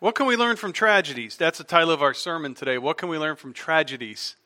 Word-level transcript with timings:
What 0.00 0.14
can 0.14 0.26
we 0.26 0.36
learn 0.36 0.54
from 0.54 0.72
tragedies? 0.72 1.36
That's 1.36 1.58
the 1.58 1.64
title 1.64 1.90
of 1.90 2.02
our 2.02 2.14
sermon 2.14 2.54
today. 2.54 2.78
What 2.78 2.98
can 2.98 3.08
we 3.08 3.18
learn 3.18 3.34
from 3.34 3.52
tragedies? 3.52 4.36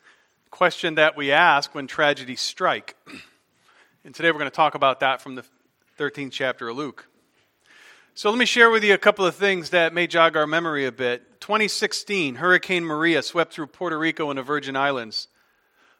Question 0.50 0.94
that 0.94 1.14
we 1.14 1.30
ask 1.30 1.74
when 1.74 1.86
tragedies 1.86 2.40
strike. 2.40 2.96
And 4.04 4.12
today 4.12 4.32
we're 4.32 4.38
going 4.38 4.50
to 4.50 4.56
talk 4.56 4.74
about 4.74 4.98
that 4.98 5.20
from 5.20 5.36
the 5.36 5.44
13th 5.96 6.32
chapter 6.32 6.70
of 6.70 6.76
Luke. 6.76 7.06
So 8.14 8.30
let 8.30 8.36
me 8.36 8.46
share 8.46 8.68
with 8.68 8.82
you 8.82 8.94
a 8.94 8.98
couple 8.98 9.24
of 9.24 9.36
things 9.36 9.70
that 9.70 9.94
may 9.94 10.08
jog 10.08 10.36
our 10.36 10.44
memory 10.44 10.86
a 10.86 10.90
bit. 10.90 11.40
2016, 11.40 12.34
Hurricane 12.34 12.84
Maria 12.84 13.22
swept 13.22 13.52
through 13.52 13.68
Puerto 13.68 13.96
Rico 13.96 14.28
and 14.28 14.40
the 14.40 14.42
Virgin 14.42 14.74
Islands. 14.74 15.28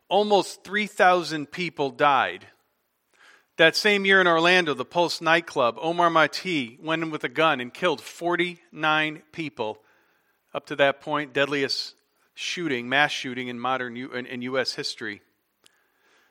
Almost 0.09 0.65
3,000 0.65 1.49
people 1.53 1.91
died. 1.91 2.49
That 3.59 3.77
same 3.77 4.07
year 4.07 4.21
in 4.21 4.27
Orlando, 4.27 4.73
the 4.73 4.85
Pulse 4.85 5.21
nightclub, 5.21 5.77
Omar 5.79 6.09
Marti 6.09 6.79
went 6.83 7.03
in 7.03 7.11
with 7.11 7.23
a 7.23 7.29
gun 7.29 7.61
and 7.61 7.73
killed 7.73 8.01
49 8.01 9.23
people. 9.31 9.79
Up 10.55 10.65
to 10.67 10.77
that 10.77 11.03
point, 11.03 11.35
deadliest 11.35 11.95
shooting, 12.35 12.89
mass 12.89 13.11
shooting 13.11 13.49
in 13.49 13.59
modern 13.59 13.95
U- 13.95 14.13
in 14.13 14.43
U.S. 14.43 14.75
history. 14.75 15.21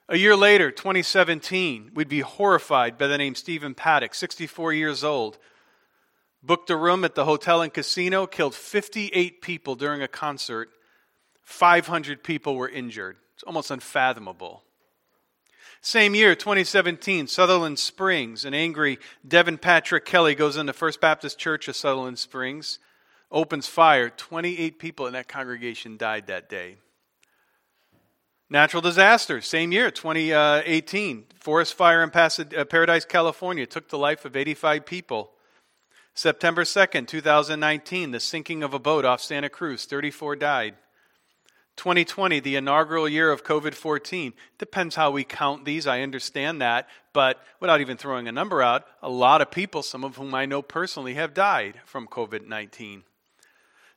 A 0.09 0.17
year 0.17 0.35
later, 0.35 0.71
2017, 0.71 1.91
we'd 1.93 2.09
be 2.09 2.21
horrified 2.21 2.97
by 2.97 3.05
the 3.05 3.19
name 3.19 3.35
Stephen 3.35 3.75
Paddock, 3.75 4.15
64 4.15 4.73
years 4.73 5.03
old. 5.03 5.37
Booked 6.41 6.71
a 6.71 6.75
room 6.75 7.05
at 7.05 7.13
the 7.13 7.25
hotel 7.25 7.61
and 7.61 7.71
casino, 7.71 8.25
killed 8.25 8.55
58 8.55 9.41
people 9.43 9.75
during 9.75 10.01
a 10.01 10.07
concert. 10.07 10.69
500 11.43 12.23
people 12.23 12.55
were 12.55 12.67
injured. 12.67 13.17
It's 13.35 13.43
almost 13.43 13.69
unfathomable. 13.69 14.63
Same 15.83 16.13
year, 16.13 16.35
2017, 16.35 17.25
Sutherland 17.25 17.79
Springs. 17.79 18.45
An 18.45 18.53
angry 18.53 18.99
Devin 19.27 19.57
Patrick 19.57 20.05
Kelly 20.05 20.35
goes 20.35 20.55
into 20.55 20.73
First 20.73 21.01
Baptist 21.01 21.39
Church 21.39 21.67
of 21.67 21.75
Sutherland 21.75 22.19
Springs, 22.19 22.77
opens 23.31 23.65
fire. 23.65 24.09
28 24.11 24.77
people 24.77 25.07
in 25.07 25.13
that 25.13 25.27
congregation 25.27 25.97
died 25.97 26.27
that 26.27 26.49
day. 26.49 26.77
Natural 28.47 28.81
disaster, 28.81 29.41
same 29.41 29.71
year, 29.71 29.89
2018. 29.89 31.25
Forest 31.39 31.73
fire 31.73 32.03
in 32.03 32.11
uh, 32.13 32.65
Paradise, 32.65 33.05
California 33.05 33.65
took 33.65 33.89
the 33.89 33.97
life 33.97 34.23
of 34.23 34.35
85 34.35 34.85
people. 34.85 35.31
September 36.13 36.63
2nd, 36.63 37.07
2019, 37.07 38.11
the 38.11 38.19
sinking 38.19 38.61
of 38.61 38.75
a 38.75 38.79
boat 38.79 39.05
off 39.05 39.21
Santa 39.21 39.49
Cruz, 39.49 39.85
34 39.85 40.35
died. 40.35 40.75
2020, 41.77 42.39
the 42.39 42.55
inaugural 42.55 43.07
year 43.07 43.31
of 43.31 43.43
COVID 43.43 43.73
14. 43.73 44.33
Depends 44.57 44.95
how 44.95 45.11
we 45.11 45.23
count 45.23 45.65
these, 45.65 45.87
I 45.87 46.01
understand 46.01 46.61
that. 46.61 46.87
But 47.13 47.41
without 47.59 47.81
even 47.81 47.97
throwing 47.97 48.27
a 48.27 48.31
number 48.31 48.61
out, 48.61 48.85
a 49.01 49.09
lot 49.09 49.41
of 49.41 49.51
people, 49.51 49.83
some 49.83 50.03
of 50.03 50.17
whom 50.17 50.33
I 50.35 50.45
know 50.45 50.61
personally, 50.61 51.15
have 51.15 51.33
died 51.33 51.79
from 51.85 52.07
COVID 52.07 52.47
19. 52.47 53.03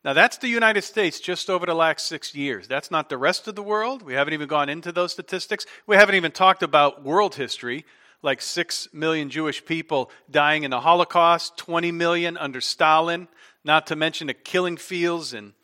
Now, 0.04 0.12
that's 0.12 0.36
the 0.36 0.48
United 0.48 0.82
States 0.82 1.18
just 1.18 1.48
over 1.48 1.64
the 1.64 1.74
last 1.74 2.06
six 2.06 2.34
years. 2.34 2.68
That's 2.68 2.90
not 2.90 3.08
the 3.08 3.16
rest 3.16 3.48
of 3.48 3.54
the 3.54 3.62
world. 3.62 4.02
We 4.02 4.12
haven't 4.12 4.34
even 4.34 4.48
gone 4.48 4.68
into 4.68 4.92
those 4.92 5.12
statistics. 5.12 5.64
We 5.86 5.96
haven't 5.96 6.14
even 6.14 6.30
talked 6.30 6.62
about 6.62 7.02
world 7.02 7.36
history, 7.36 7.86
like 8.20 8.42
6 8.42 8.88
million 8.92 9.30
Jewish 9.30 9.64
people 9.64 10.10
dying 10.30 10.64
in 10.64 10.70
the 10.70 10.80
Holocaust, 10.80 11.56
20 11.56 11.90
million 11.90 12.36
under 12.36 12.60
Stalin, 12.60 13.28
not 13.64 13.86
to 13.86 13.96
mention 13.96 14.26
the 14.26 14.34
killing 14.34 14.76
fields 14.76 15.32
in 15.32 15.54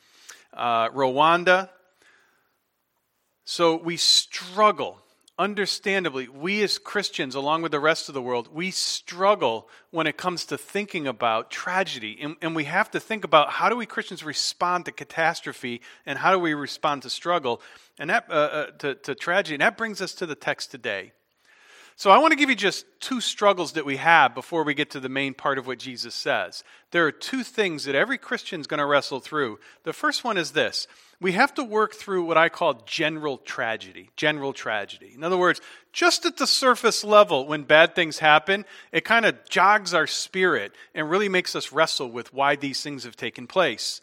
uh, 0.55 0.89
Rwanda, 0.89 1.69
so 3.51 3.75
we 3.75 3.97
struggle, 3.97 5.01
understandably, 5.37 6.29
we 6.29 6.63
as 6.63 6.79
Christians, 6.79 7.35
along 7.35 7.63
with 7.63 7.73
the 7.73 7.81
rest 7.81 8.09
of 8.09 8.15
the 8.15 8.23
world, 8.23 8.49
we 8.55 8.71
struggle 8.71 9.69
when 9.91 10.07
it 10.07 10.17
comes 10.17 10.45
to 10.47 10.57
thinking 10.57 11.09
about 11.09 11.51
tragedy. 11.51 12.17
And, 12.23 12.37
and, 12.43 12.55
we 12.55 12.63
have 12.63 12.93
to 12.93 13.01
think 13.01 13.25
about 13.25 13.51
how 13.51 13.69
do 13.69 13.75
we 13.75 13.87
Christians 13.87 14.23
respond 14.23 14.85
to 14.85 14.93
catastrophe 14.93 15.81
and 16.07 16.17
how 16.17 16.31
do 16.31 16.39
we 16.39 16.55
respond 16.55 17.03
to 17.03 17.11
struggle 17.11 17.61
and 17.99 18.09
that, 18.09 18.27
uh, 18.31 18.35
uh, 18.35 18.67
to, 18.79 18.95
to 18.95 19.17
tragedy. 19.17 19.57
And 19.57 19.63
that 19.63 19.77
brings 19.77 20.01
us 20.01 20.15
to 20.15 20.27
the 20.27 20.37
text 20.37 20.71
today. 20.71 21.11
So 22.01 22.11
I 22.11 22.17
want 22.17 22.33
to 22.33 22.37
give 22.37 22.49
you 22.49 22.57
just 22.57 22.87
two 22.99 23.21
struggles 23.21 23.73
that 23.73 23.85
we 23.85 23.99
have 23.99 24.35
before 24.35 24.65
we 24.65 24.73
get 24.73 24.89
to 24.93 25.01
the 25.01 25.11
main 25.11 25.35
part 25.35 25.59
of 25.59 25.67
what 25.67 25.79
Jesus 25.79 26.15
says. 26.15 26.65
There 26.93 27.07
are 27.07 27.13
two 27.13 27.43
things 27.43 27.85
that 27.85 27.95
every 27.95 28.17
Christian 28.17 28.59
is 28.59 28.67
going 28.67 28.79
to 28.79 28.87
wrestle 28.87 29.21
through. 29.21 29.59
The 29.83 29.93
first 29.93 30.25
one 30.25 30.39
is 30.39 30.53
this 30.53 30.89
we 31.21 31.33
have 31.33 31.53
to 31.57 31.63
work 31.63 31.95
through 31.95 32.25
what 32.25 32.39
I 32.39 32.49
call 32.49 32.83
general 32.87 33.37
tragedy. 33.37 34.09
General 34.17 34.55
tragedy. 34.55 35.13
In 35.15 35.23
other 35.23 35.37
words, 35.37 35.61
just 35.93 36.25
at 36.25 36.39
the 36.39 36.47
surface 36.47 37.05
level, 37.05 37.47
when 37.47 37.65
bad 37.65 37.95
things 37.95 38.19
happen, 38.19 38.65
it 38.93 39.05
kind 39.05 39.27
of 39.27 39.47
jogs 39.51 39.93
our 39.93 40.07
spirit 40.07 40.73
and 40.95 41.11
really 41.11 41.29
makes 41.29 41.55
us 41.55 41.71
wrestle 41.71 42.11
with 42.11 42.33
why 42.33 42.57
these 42.57 42.83
things 42.83 43.05
have 43.05 43.15
taken 43.15 43.47
place. 43.47 44.01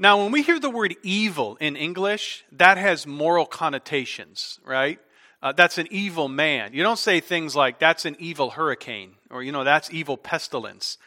Now, 0.00 0.20
when 0.20 0.32
we 0.32 0.42
hear 0.42 0.58
the 0.58 0.68
word 0.68 0.96
evil 1.04 1.56
in 1.60 1.76
English, 1.76 2.44
that 2.50 2.76
has 2.76 3.06
moral 3.06 3.46
connotations, 3.46 4.58
right? 4.64 4.98
Uh, 5.42 5.52
that's 5.52 5.78
an 5.78 5.88
evil 5.90 6.28
man. 6.28 6.72
You 6.72 6.82
don't 6.84 6.98
say 6.98 7.18
things 7.18 7.56
like, 7.56 7.80
that's 7.80 8.04
an 8.04 8.16
evil 8.18 8.50
hurricane, 8.50 9.14
or, 9.28 9.42
you 9.42 9.50
know, 9.50 9.64
that's 9.64 9.92
evil 9.92 10.16
pestilence. 10.16 10.98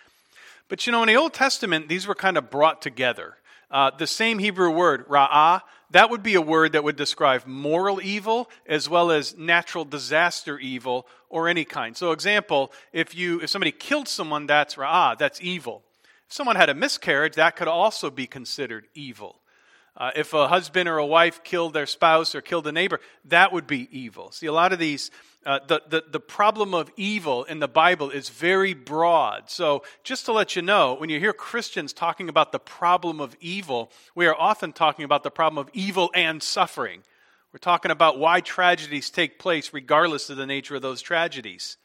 But, 0.68 0.86
you 0.86 0.92
know, 0.92 1.04
in 1.04 1.08
the 1.08 1.16
Old 1.16 1.34
Testament, 1.34 1.88
these 1.88 2.06
were 2.06 2.16
kind 2.16 2.38
of 2.38 2.50
brought 2.50 2.82
together. 2.82 3.38
Uh, 3.72 3.92
the 3.98 4.08
same 4.08 4.40
Hebrew 4.40 4.72
word, 4.72 5.08
ra'ah, 5.08 5.62
that 5.92 6.10
would 6.10 6.24
be 6.24 6.36
a 6.36 6.42
word 6.42 6.74
that 6.74 6.84
would 6.84 6.96
describe 6.96 7.46
moral 7.46 8.02
evil 8.02 8.50
as 8.68 8.90
well 8.90 9.12
as 9.12 9.38
natural 9.38 9.86
disaster 9.86 10.60
evil 10.60 11.08
or 11.30 11.48
any 11.48 11.64
kind. 11.64 11.96
So, 11.96 12.12
example, 12.12 12.74
if 12.92 13.16
you 13.16 13.40
if 13.42 13.50
somebody 13.50 13.72
killed 13.72 14.08
someone, 14.08 14.48
that's 14.48 14.76
ra'ah, 14.76 15.18
that's 15.18 15.40
evil. 15.42 15.84
If 16.28 16.34
someone 16.34 16.56
had 16.56 16.70
a 16.70 16.74
miscarriage, 16.74 17.36
that 17.36 17.56
could 17.56 17.68
also 17.68 18.10
be 18.10 18.28
considered 18.28 18.88
evil. 18.96 19.40
Uh, 19.98 20.12
if 20.16 20.34
a 20.34 20.50
husband 20.50 20.90
or 20.90 20.98
a 20.98 21.06
wife 21.06 21.44
killed 21.44 21.74
their 21.74 21.86
spouse 21.86 22.36
or 22.36 22.42
killed 22.42 22.68
a 22.68 22.72
neighbor, 22.72 23.00
that 23.24 23.54
would 23.54 23.66
be 23.66 23.88
evil. 23.98 24.30
See, 24.32 24.46
a 24.46 24.52
lot 24.52 24.74
of 24.74 24.80
these, 24.80 25.10
uh, 25.46 25.60
the, 25.66 25.84
the, 25.88 26.04
the 26.12 26.20
problem 26.20 26.74
of 26.74 26.92
evil 26.98 27.46
in 27.46 27.60
the 27.60 27.68
Bible 27.70 28.10
is 28.10 28.28
very 28.28 28.74
broad. 28.74 29.50
So, 29.50 29.84
just 30.04 30.26
to 30.26 30.34
let 30.34 30.56
you 30.56 30.62
know, 30.62 30.96
when 30.96 31.10
you 31.10 31.20
hear 31.20 31.32
Christians 31.32 31.94
talking 31.94 32.28
about 32.28 32.52
the 32.52 32.60
problem 32.60 33.22
of 33.22 33.38
evil, 33.40 33.90
we 34.16 34.28
are 34.28 34.36
often 34.36 34.74
talking 34.74 35.06
about 35.06 35.24
the 35.24 35.32
problem 35.32 35.58
of 35.58 35.70
evil 35.74 36.12
and 36.14 36.44
suffering. 36.44 37.04
We're 37.54 37.60
talking 37.60 37.92
about 37.92 38.20
why 38.20 38.42
tragedies 38.42 39.10
take 39.10 39.40
place, 39.40 39.72
regardless 39.72 40.30
of 40.30 40.36
the 40.36 40.46
nature 40.46 40.76
of 40.76 40.82
those 40.82 41.02
tragedies. 41.02 41.78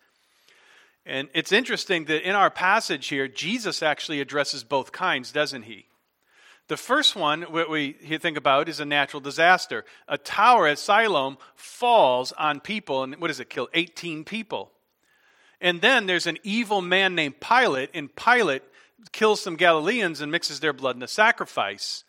And 1.06 1.28
it's 1.32 1.53
interesting 1.53 2.06
that 2.06 2.28
in 2.28 2.34
our 2.34 2.50
passage 2.50 3.06
here, 3.06 3.28
Jesus 3.28 3.84
actually 3.84 4.21
addresses 4.21 4.65
both 4.65 4.91
kinds, 4.91 5.31
doesn't 5.31 5.62
he? 5.62 5.87
The 6.70 6.76
first 6.76 7.16
one, 7.16 7.42
what 7.42 7.69
we 7.69 7.94
think 7.94 8.36
about, 8.36 8.69
is 8.69 8.78
a 8.78 8.84
natural 8.84 9.20
disaster. 9.20 9.84
A 10.06 10.16
tower 10.16 10.69
at 10.69 10.78
Siloam 10.78 11.36
falls 11.56 12.31
on 12.31 12.60
people, 12.60 13.03
and 13.03 13.16
what 13.16 13.26
does 13.26 13.41
it 13.41 13.50
kill? 13.50 13.69
18 13.75 14.22
people. 14.22 14.70
And 15.60 15.80
then 15.80 16.06
there's 16.06 16.28
an 16.28 16.38
evil 16.44 16.80
man 16.80 17.16
named 17.16 17.41
Pilate, 17.41 17.91
and 17.92 18.14
Pilate 18.14 18.62
kills 19.10 19.41
some 19.41 19.56
Galileans 19.56 20.20
and 20.20 20.30
mixes 20.30 20.60
their 20.60 20.72
blood 20.72 20.94
in 20.94 21.00
the 21.00 21.09
sacrifice. 21.09 22.04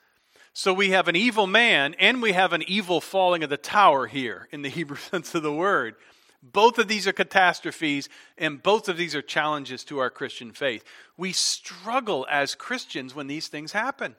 So 0.54 0.76
we 0.76 0.92
have 0.92 1.08
an 1.08 1.16
evil 1.16 1.48
man, 1.48 1.96
and 1.98 2.22
we 2.22 2.34
have 2.34 2.54
an 2.54 2.62
evil 2.68 3.02
falling 3.02 3.44
of 3.44 3.50
the 3.50 3.58
tower 3.58 4.06
here, 4.06 4.48
in 4.52 4.62
the 4.62 4.70
Hebrew 4.78 4.98
sense 4.98 5.34
of 5.34 5.42
the 5.42 5.52
word. 5.52 5.96
Both 6.44 6.78
of 6.78 6.88
these 6.88 7.08
are 7.08 7.14
catastrophes, 7.14 8.10
and 8.38 8.62
both 8.62 8.90
of 8.90 8.98
these 8.98 9.16
are 9.16 9.24
challenges 9.24 9.84
to 9.86 9.98
our 9.98 10.12
Christian 10.12 10.52
faith. 10.52 10.84
We 11.18 11.34
struggle 11.34 12.28
as 12.30 12.54
Christians 12.54 13.16
when 13.16 13.26
these 13.26 13.48
things 13.48 13.72
happen. 13.72 14.16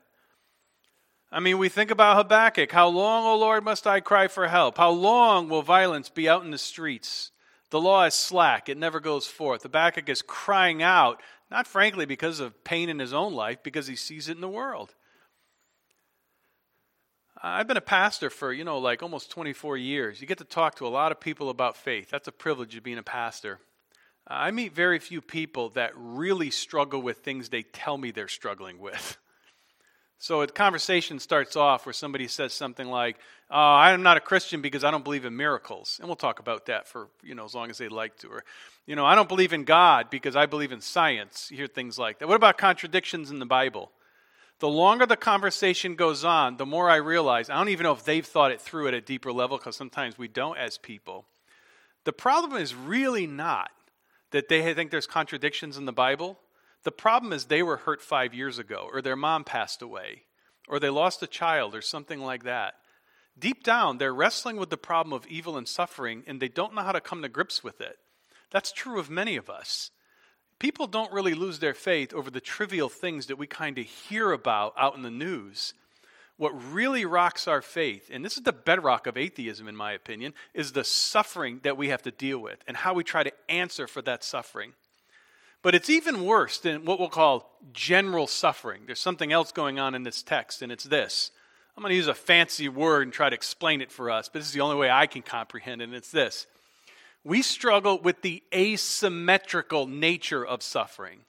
I 1.34 1.40
mean, 1.40 1.56
we 1.56 1.70
think 1.70 1.90
about 1.90 2.18
Habakkuk. 2.18 2.70
How 2.70 2.88
long, 2.88 3.24
O 3.24 3.38
Lord, 3.38 3.64
must 3.64 3.86
I 3.86 4.00
cry 4.00 4.28
for 4.28 4.48
help? 4.48 4.76
How 4.76 4.90
long 4.90 5.48
will 5.48 5.62
violence 5.62 6.10
be 6.10 6.28
out 6.28 6.44
in 6.44 6.50
the 6.50 6.58
streets? 6.58 7.30
The 7.70 7.80
law 7.80 8.04
is 8.04 8.14
slack, 8.14 8.68
it 8.68 8.76
never 8.76 9.00
goes 9.00 9.26
forth. 9.26 9.62
Habakkuk 9.62 10.10
is 10.10 10.20
crying 10.20 10.82
out, 10.82 11.22
not 11.50 11.66
frankly 11.66 12.04
because 12.04 12.38
of 12.38 12.62
pain 12.64 12.90
in 12.90 12.98
his 12.98 13.14
own 13.14 13.32
life, 13.32 13.62
because 13.62 13.86
he 13.86 13.96
sees 13.96 14.28
it 14.28 14.34
in 14.34 14.42
the 14.42 14.48
world. 14.48 14.94
I've 17.42 17.66
been 17.66 17.78
a 17.78 17.80
pastor 17.80 18.28
for, 18.28 18.52
you 18.52 18.62
know, 18.62 18.76
like 18.76 19.02
almost 19.02 19.30
24 19.30 19.78
years. 19.78 20.20
You 20.20 20.26
get 20.26 20.38
to 20.38 20.44
talk 20.44 20.76
to 20.76 20.86
a 20.86 20.88
lot 20.88 21.12
of 21.12 21.18
people 21.18 21.48
about 21.48 21.78
faith. 21.78 22.10
That's 22.10 22.28
a 22.28 22.32
privilege 22.32 22.76
of 22.76 22.84
being 22.84 22.98
a 22.98 23.02
pastor. 23.02 23.58
I 24.28 24.50
meet 24.50 24.74
very 24.74 24.98
few 24.98 25.22
people 25.22 25.70
that 25.70 25.92
really 25.96 26.50
struggle 26.50 27.00
with 27.00 27.18
things 27.18 27.48
they 27.48 27.62
tell 27.62 27.96
me 27.96 28.10
they're 28.10 28.28
struggling 28.28 28.78
with. 28.78 29.16
So 30.22 30.40
a 30.40 30.46
conversation 30.46 31.18
starts 31.18 31.56
off 31.56 31.84
where 31.84 31.92
somebody 31.92 32.28
says 32.28 32.52
something 32.52 32.86
like, 32.86 33.16
oh, 33.50 33.56
I'm 33.56 34.04
not 34.04 34.16
a 34.16 34.20
Christian 34.20 34.62
because 34.62 34.84
I 34.84 34.92
don't 34.92 35.02
believe 35.02 35.24
in 35.24 35.36
miracles. 35.36 35.98
And 35.98 36.08
we'll 36.08 36.14
talk 36.14 36.38
about 36.38 36.66
that 36.66 36.86
for, 36.86 37.08
you 37.24 37.34
know, 37.34 37.44
as 37.44 37.56
long 37.56 37.70
as 37.70 37.78
they 37.78 37.88
like 37.88 38.16
to. 38.18 38.28
Or, 38.28 38.44
you 38.86 38.94
know, 38.94 39.04
I 39.04 39.16
don't 39.16 39.28
believe 39.28 39.52
in 39.52 39.64
God 39.64 40.10
because 40.10 40.36
I 40.36 40.46
believe 40.46 40.70
in 40.70 40.80
science. 40.80 41.48
You 41.50 41.56
hear 41.56 41.66
things 41.66 41.98
like 41.98 42.20
that. 42.20 42.28
What 42.28 42.36
about 42.36 42.56
contradictions 42.56 43.32
in 43.32 43.40
the 43.40 43.46
Bible? 43.46 43.90
The 44.60 44.68
longer 44.68 45.06
the 45.06 45.16
conversation 45.16 45.96
goes 45.96 46.24
on, 46.24 46.56
the 46.56 46.66
more 46.66 46.88
I 46.88 46.96
realize, 46.98 47.50
I 47.50 47.56
don't 47.56 47.70
even 47.70 47.82
know 47.82 47.90
if 47.90 48.04
they've 48.04 48.24
thought 48.24 48.52
it 48.52 48.60
through 48.60 48.86
at 48.86 48.94
a 48.94 49.00
deeper 49.00 49.32
level 49.32 49.58
because 49.58 49.74
sometimes 49.74 50.18
we 50.18 50.28
don't 50.28 50.56
as 50.56 50.78
people. 50.78 51.24
The 52.04 52.12
problem 52.12 52.62
is 52.62 52.76
really 52.76 53.26
not 53.26 53.72
that 54.30 54.48
they 54.48 54.72
think 54.72 54.92
there's 54.92 55.08
contradictions 55.08 55.76
in 55.76 55.84
the 55.84 55.92
Bible. 55.92 56.38
The 56.84 56.92
problem 56.92 57.32
is 57.32 57.44
they 57.44 57.62
were 57.62 57.78
hurt 57.78 58.02
five 58.02 58.34
years 58.34 58.58
ago, 58.58 58.88
or 58.92 59.00
their 59.00 59.16
mom 59.16 59.44
passed 59.44 59.82
away, 59.82 60.22
or 60.68 60.80
they 60.80 60.90
lost 60.90 61.22
a 61.22 61.28
child, 61.28 61.74
or 61.74 61.82
something 61.82 62.20
like 62.20 62.44
that. 62.44 62.74
Deep 63.38 63.62
down, 63.62 63.98
they're 63.98 64.14
wrestling 64.14 64.56
with 64.56 64.70
the 64.70 64.76
problem 64.76 65.12
of 65.12 65.26
evil 65.26 65.56
and 65.56 65.66
suffering, 65.66 66.22
and 66.26 66.40
they 66.40 66.48
don't 66.48 66.74
know 66.74 66.82
how 66.82 66.92
to 66.92 67.00
come 67.00 67.22
to 67.22 67.28
grips 67.28 67.64
with 67.64 67.80
it. 67.80 67.98
That's 68.50 68.72
true 68.72 68.98
of 68.98 69.08
many 69.08 69.36
of 69.36 69.48
us. 69.48 69.90
People 70.58 70.86
don't 70.86 71.12
really 71.12 71.34
lose 71.34 71.58
their 71.58 71.74
faith 71.74 72.12
over 72.12 72.30
the 72.30 72.40
trivial 72.40 72.88
things 72.88 73.26
that 73.26 73.38
we 73.38 73.46
kind 73.46 73.78
of 73.78 73.86
hear 73.86 74.32
about 74.32 74.74
out 74.76 74.94
in 74.94 75.02
the 75.02 75.10
news. 75.10 75.74
What 76.36 76.72
really 76.72 77.04
rocks 77.04 77.48
our 77.48 77.62
faith, 77.62 78.10
and 78.12 78.24
this 78.24 78.36
is 78.36 78.42
the 78.42 78.52
bedrock 78.52 79.06
of 79.06 79.16
atheism, 79.16 79.68
in 79.68 79.76
my 79.76 79.92
opinion, 79.92 80.34
is 80.54 80.72
the 80.72 80.84
suffering 80.84 81.60
that 81.62 81.76
we 81.76 81.88
have 81.88 82.02
to 82.02 82.10
deal 82.10 82.38
with 82.38 82.58
and 82.66 82.76
how 82.76 82.94
we 82.94 83.04
try 83.04 83.22
to 83.22 83.32
answer 83.48 83.86
for 83.86 84.02
that 84.02 84.24
suffering. 84.24 84.74
But 85.62 85.74
it's 85.76 85.90
even 85.90 86.24
worse 86.24 86.58
than 86.58 86.84
what 86.84 86.98
we'll 86.98 87.08
call 87.08 87.48
general 87.72 88.26
suffering. 88.26 88.82
There's 88.86 89.00
something 89.00 89.32
else 89.32 89.52
going 89.52 89.78
on 89.78 89.94
in 89.94 90.02
this 90.02 90.22
text, 90.22 90.60
and 90.60 90.72
it's 90.72 90.84
this. 90.84 91.30
I'm 91.76 91.82
going 91.82 91.92
to 91.92 91.96
use 91.96 92.08
a 92.08 92.14
fancy 92.14 92.68
word 92.68 93.04
and 93.04 93.12
try 93.12 93.30
to 93.30 93.34
explain 93.34 93.80
it 93.80 93.90
for 93.90 94.10
us, 94.10 94.28
but 94.28 94.40
this 94.40 94.48
is 94.48 94.54
the 94.54 94.60
only 94.60 94.76
way 94.76 94.90
I 94.90 95.06
can 95.06 95.22
comprehend 95.22 95.80
it, 95.80 95.84
and 95.84 95.94
it's 95.94 96.10
this. 96.10 96.46
We 97.24 97.40
struggle 97.42 97.98
with 97.98 98.22
the 98.22 98.42
asymmetrical 98.52 99.86
nature 99.86 100.44
of 100.44 100.62
suffering. 100.62 101.20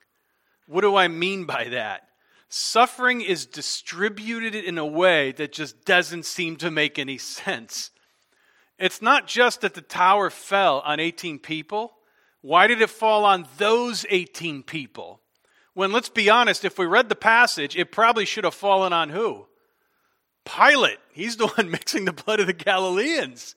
What 0.65 0.81
do 0.81 0.95
I 0.95 1.07
mean 1.07 1.45
by 1.45 1.65
that? 1.65 2.07
Suffering 2.49 3.21
is 3.21 3.45
distributed 3.45 4.55
in 4.55 4.77
a 4.77 4.85
way 4.85 5.31
that 5.33 5.53
just 5.53 5.85
doesn't 5.85 6.25
seem 6.25 6.55
to 6.57 6.71
make 6.71 6.97
any 6.97 7.17
sense. 7.19 7.91
It's 8.79 9.01
not 9.01 9.27
just 9.27 9.61
that 9.61 9.75
the 9.75 9.81
tower 9.81 10.29
fell 10.29 10.79
on 10.79 10.99
18 10.99 11.39
people. 11.39 11.93
Why 12.43 12.67
did 12.67 12.81
it 12.81 12.89
fall 12.89 13.23
on 13.23 13.47
those 13.57 14.05
18 14.09 14.63
people? 14.63 15.21
When, 15.73 15.93
let's 15.93 16.09
be 16.09 16.29
honest, 16.29 16.65
if 16.65 16.77
we 16.77 16.85
read 16.85 17.07
the 17.07 17.15
passage, 17.15 17.77
it 17.77 17.89
probably 17.89 18.25
should 18.25 18.43
have 18.43 18.53
fallen 18.53 18.91
on 18.91 19.09
who? 19.09 19.47
Pilate. 20.43 20.99
He's 21.13 21.37
the 21.37 21.47
one 21.55 21.71
mixing 21.71 22.03
the 22.03 22.11
blood 22.11 22.41
of 22.41 22.47
the 22.47 22.53
Galileans. 22.53 23.55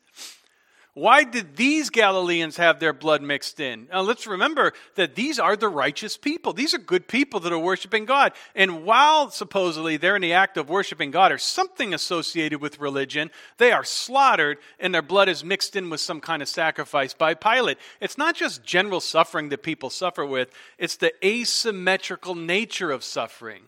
Why 0.96 1.24
did 1.24 1.56
these 1.56 1.90
Galileans 1.90 2.56
have 2.56 2.80
their 2.80 2.94
blood 2.94 3.20
mixed 3.20 3.60
in? 3.60 3.86
Now, 3.92 4.00
let's 4.00 4.26
remember 4.26 4.72
that 4.94 5.14
these 5.14 5.38
are 5.38 5.54
the 5.54 5.68
righteous 5.68 6.16
people. 6.16 6.54
These 6.54 6.72
are 6.72 6.78
good 6.78 7.06
people 7.06 7.38
that 7.40 7.52
are 7.52 7.58
worshiping 7.58 8.06
God. 8.06 8.32
And 8.54 8.82
while 8.82 9.28
supposedly 9.28 9.98
they're 9.98 10.16
in 10.16 10.22
the 10.22 10.32
act 10.32 10.56
of 10.56 10.70
worshiping 10.70 11.10
God 11.10 11.32
or 11.32 11.36
something 11.36 11.92
associated 11.92 12.62
with 12.62 12.80
religion, 12.80 13.30
they 13.58 13.72
are 13.72 13.84
slaughtered 13.84 14.56
and 14.80 14.94
their 14.94 15.02
blood 15.02 15.28
is 15.28 15.44
mixed 15.44 15.76
in 15.76 15.90
with 15.90 16.00
some 16.00 16.18
kind 16.18 16.40
of 16.40 16.48
sacrifice 16.48 17.12
by 17.12 17.34
Pilate. 17.34 17.76
It's 18.00 18.16
not 18.16 18.34
just 18.34 18.64
general 18.64 19.00
suffering 19.00 19.50
that 19.50 19.62
people 19.62 19.90
suffer 19.90 20.24
with, 20.24 20.50
it's 20.78 20.96
the 20.96 21.12
asymmetrical 21.22 22.34
nature 22.34 22.90
of 22.90 23.04
suffering. 23.04 23.64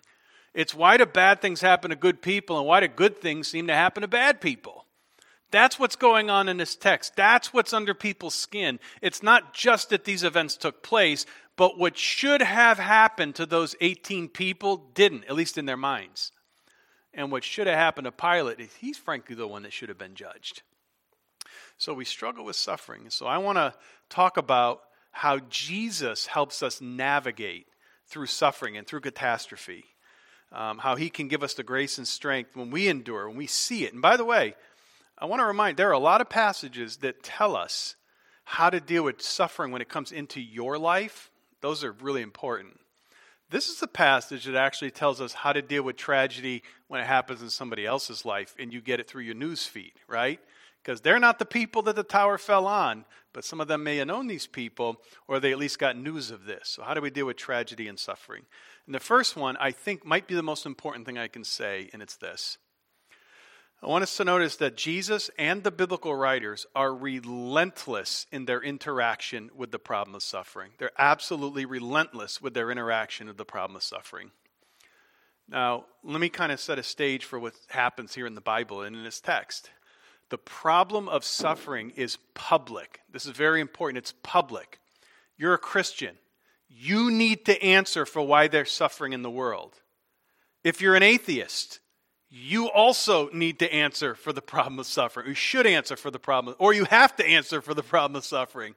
It's 0.55 0.75
why 0.75 0.97
do 0.97 1.05
bad 1.05 1.43
things 1.43 1.61
happen 1.61 1.91
to 1.91 1.97
good 1.97 2.23
people 2.23 2.57
and 2.57 2.67
why 2.67 2.81
do 2.81 2.89
good 2.89 3.21
things 3.21 3.49
seem 3.49 3.67
to 3.67 3.75
happen 3.75 4.01
to 4.01 4.09
bad 4.09 4.41
people? 4.41 4.78
That's 5.51 5.79
what's 5.79 5.97
going 5.97 6.29
on 6.31 6.49
in 6.49 6.59
this 6.59 6.77
text. 6.77 7.17
That's 7.17 7.53
what's 7.55 7.73
under 7.73 7.95
people's 7.95 8.35
skin. 8.35 8.79
It's 9.01 9.23
not 9.23 9.55
just 9.55 9.91
that 9.91 10.05
these 10.05 10.23
events 10.23 10.57
took 10.57 10.83
place, 10.83 11.25
but 11.57 11.79
what 11.79 11.97
should 11.97 12.43
have 12.43 12.79
happened 12.79 13.35
to 13.37 13.47
those 13.47 13.75
18 13.81 14.29
people 14.29 14.89
didn't, 14.95 15.25
at 15.25 15.35
least 15.35 15.59
in 15.59 15.67
their 15.67 15.77
minds. 15.77 16.33
And 17.15 17.33
what 17.33 17.45
should 17.45 17.67
have 17.67 17.77
happened 17.77 18.05
to 18.05 18.13
Pilate, 18.13 18.61
he's 18.79 18.99
frankly 18.99 19.35
the 19.35 19.49
one 19.49 19.63
that 19.63 19.73
should 19.73 19.89
have 19.89 19.99
been 19.99 20.15
judged. 20.15 20.63
So 21.79 21.95
we 21.95 22.05
struggle 22.05 22.45
with 22.45 22.57
suffering. 22.57 23.09
So 23.09 23.27
I 23.27 23.39
want 23.39 23.57
to 23.57 23.75
talk 24.11 24.37
about 24.37 24.83
how 25.11 25.39
Jesus 25.49 26.27
helps 26.27 26.63
us 26.63 26.81
navigate 26.81 27.67
through 28.07 28.27
suffering 28.27 28.77
and 28.77 28.87
through 28.87 29.01
catastrophe. 29.01 29.85
Um, 30.51 30.79
how 30.79 30.97
he 30.97 31.11
can 31.11 31.29
give 31.29 31.43
us 31.43 31.55
the 31.55 31.63
grace 31.63 31.99
and 31.99 32.09
strength 32.09 32.57
when 32.57 32.71
we 32.71 32.89
endure, 32.89 33.29
when 33.29 33.37
we 33.37 33.47
see 33.47 33.85
it. 33.85 33.93
And 33.93 34.01
by 34.01 34.17
the 34.17 34.25
way, 34.25 34.55
I 35.21 35.27
want 35.27 35.41
to 35.41 35.47
remind 35.47 35.77
there 35.77 35.89
are 35.89 35.93
a 35.93 35.99
lot 35.99 36.21
of 36.21 36.29
passages 36.29 36.99
that 36.99 37.25
tell 37.25 37.57
us 37.57 37.97
how 38.45 38.71
to 38.71 38.81
deal 38.81 39.03
with 39.03 39.21
suffering 39.21 39.73
when 39.73 39.83
it 39.83 39.89
comes 39.89 40.13
into 40.13 40.41
your 40.41 40.79
life. 40.79 41.31
Those 41.61 41.83
are 41.83 41.93
really 41.93 42.23
important. 42.23 42.79
This 43.51 43.69
is 43.69 43.83
a 43.83 43.89
passage 43.89 44.45
that 44.45 44.55
actually 44.55 44.91
tells 44.91 45.21
us 45.21 45.33
how 45.33 45.53
to 45.53 45.63
deal 45.63 45.83
with 45.83 45.97
tragedy 45.97 46.63
when 46.87 47.01
it 47.01 47.07
happens 47.07 47.43
in 47.43 47.51
somebody 47.51 47.85
else's 47.85 48.25
life 48.25 48.55
and 48.59 48.73
you 48.73 48.81
get 48.81 49.01
it 49.01 49.09
through 49.09 49.23
your 49.23 49.35
news 49.35 49.67
feed, 49.67 49.95
right? 50.07 50.39
Because 50.83 51.01
they're 51.01 51.19
not 51.19 51.39
the 51.39 51.45
people 51.45 51.83
that 51.83 51.97
the 51.97 52.05
tower 52.05 52.39
fell 52.39 52.67
on, 52.67 53.05
but 53.33 53.45
some 53.45 53.61
of 53.61 53.67
them 53.67 53.83
may 53.83 53.97
have 53.97 54.07
known 54.07 54.29
these 54.29 54.47
people 54.47 55.01
or 55.27 55.41
they 55.41 55.51
at 55.51 55.59
least 55.59 55.79
got 55.79 55.97
news 55.97 56.31
of 56.31 56.45
this. 56.45 56.69
So, 56.69 56.83
how 56.83 56.95
do 56.95 57.01
we 57.01 57.11
deal 57.11 57.27
with 57.27 57.37
tragedy 57.37 57.89
and 57.89 57.99
suffering? 57.99 58.43
And 58.87 58.95
the 58.95 59.01
first 59.01 59.37
one, 59.37 59.57
I 59.57 59.73
think, 59.73 60.07
might 60.07 60.29
be 60.29 60.35
the 60.35 60.43
most 60.43 60.65
important 60.65 61.07
thing 61.07 61.19
I 61.19 61.29
can 61.29 61.45
say, 61.45 61.91
and 61.93 62.03
it's 62.03 62.17
this 62.17 62.59
I 63.81 63.87
want 63.87 64.03
us 64.03 64.17
to 64.17 64.25
notice 64.25 64.57
that 64.57 64.77
Jesus 64.77 65.31
and 65.39 65.63
the 65.63 65.71
biblical 65.71 66.13
writers 66.13 66.67
are 66.75 66.93
relentless 66.93 68.27
in 68.33 68.45
their 68.45 68.61
interaction 68.61 69.51
with 69.55 69.71
the 69.71 69.79
problem 69.79 70.17
of 70.17 70.23
suffering. 70.25 70.73
They're 70.79 70.91
absolutely 70.99 71.65
relentless 71.65 72.43
with 72.43 72.55
their 72.55 72.73
interaction 72.73 73.29
of 73.29 73.37
the 73.37 73.45
problem 73.45 73.77
of 73.77 73.85
suffering. 73.85 74.33
Now, 75.49 75.85
let 76.03 76.21
me 76.21 76.29
kind 76.29 76.51
of 76.51 76.59
set 76.59 76.81
a 76.81 76.83
stage 76.83 77.25
for 77.25 77.39
what 77.39 77.55
happens 77.69 78.15
here 78.15 78.27
in 78.27 78.35
the 78.35 78.41
Bible 78.41 78.83
and 78.83 78.97
in 78.97 79.05
this 79.05 79.21
text. 79.21 79.71
The 80.31 80.39
problem 80.39 81.09
of 81.09 81.25
suffering 81.25 81.93
is 81.95 82.19
public. 82.35 83.01
This 83.11 83.27
is 83.27 83.33
very 83.33 83.61
important. 83.61 83.99
It's 83.99 84.15
public. 84.25 84.81
You're 85.37 85.55
a 85.55 85.59
Christian. 85.59 86.17
You 86.69 87.13
need 87.13 87.47
to 87.47 87.63
answer 87.63 88.05
for 88.05 88.23
why 88.23 88.49
they're 88.49 88.65
suffering 88.65 89.13
in 89.13 89.23
the 89.23 89.31
world. 89.31 89.81
If 90.65 90.83
you're 90.83 90.97
an 90.97 91.03
atheist, 91.05 91.79
you 92.31 92.71
also 92.71 93.31
need 93.31 93.59
to 93.61 93.73
answer 93.73 94.15
for 94.15 94.33
the 94.33 94.43
problem 94.43 94.79
of 94.79 94.87
suffering. 94.87 95.29
You 95.29 95.35
should 95.35 95.67
answer 95.67 95.97
for 95.97 96.11
the 96.11 96.19
problem, 96.19 96.57
or 96.59 96.73
you 96.73 96.85
have 96.85 97.17
to 97.17 97.27
answer 97.27 97.63
for 97.63 97.75
the 97.75 97.83
problem 97.83 98.17
of 98.17 98.25
suffering. 98.25 98.75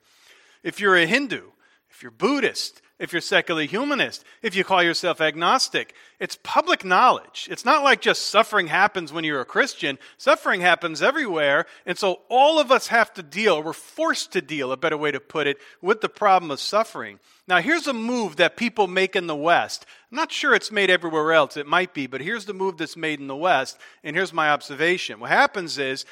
If 0.63 0.80
you're 0.80 0.95
a 0.95 1.06
Hindu, 1.06 1.42
if 1.89 2.01
you're 2.01 2.12
Buddhist, 2.12 2.81
if 2.98 3.12
you're 3.12 3.21
secular 3.21 3.63
humanist, 3.63 4.24
if 4.44 4.56
you 4.56 4.63
call 4.63 4.83
yourself 4.83 5.19
agnostic, 5.19 5.95
it's 6.19 6.38
public 6.44 6.86
knowledge. 6.86 7.48
It's 7.50 7.65
not 7.65 7.83
like 7.83 8.00
just 8.00 8.27
suffering 8.27 8.68
happens 8.68 9.12
when 9.12 9.24
you're 9.24 9.42
a 9.42 9.45
Christian. 9.45 9.97
Suffering 10.18 10.62
happens 10.62 11.01
everywhere. 11.01 11.65
And 11.88 11.97
so 11.97 12.21
all 12.30 12.59
of 12.59 12.71
us 12.71 12.88
have 12.88 13.12
to 13.15 13.24
deal, 13.24 13.62
we're 13.62 13.74
forced 13.74 14.33
to 14.33 14.42
deal, 14.42 14.71
a 14.71 14.77
better 14.77 14.97
way 14.97 15.12
to 15.12 15.19
put 15.19 15.47
it, 15.47 15.57
with 15.81 16.01
the 16.01 16.09
problem 16.09 16.51
of 16.51 16.59
suffering. 16.59 17.19
Now, 17.47 17.57
here's 17.57 17.88
a 17.88 17.94
move 17.94 18.36
that 18.36 18.56
people 18.56 18.88
make 18.88 19.15
in 19.15 19.25
the 19.25 19.36
West. 19.36 19.88
I'm 20.11 20.17
not 20.17 20.31
sure 20.31 20.53
it's 20.53 20.71
made 20.71 20.89
everywhere 20.89 21.31
else. 21.31 21.55
It 21.55 21.67
might 21.67 21.93
be, 21.93 22.05
but 22.05 22.21
here's 22.21 22.45
the 22.45 22.53
move 22.53 22.77
that's 22.77 22.97
made 22.97 23.19
in 23.19 23.27
the 23.27 23.35
West. 23.35 23.80
And 24.03 24.15
here's 24.15 24.33
my 24.33 24.49
observation. 24.49 25.19
What 25.19 25.30
happens 25.30 25.77
is, 25.77 26.06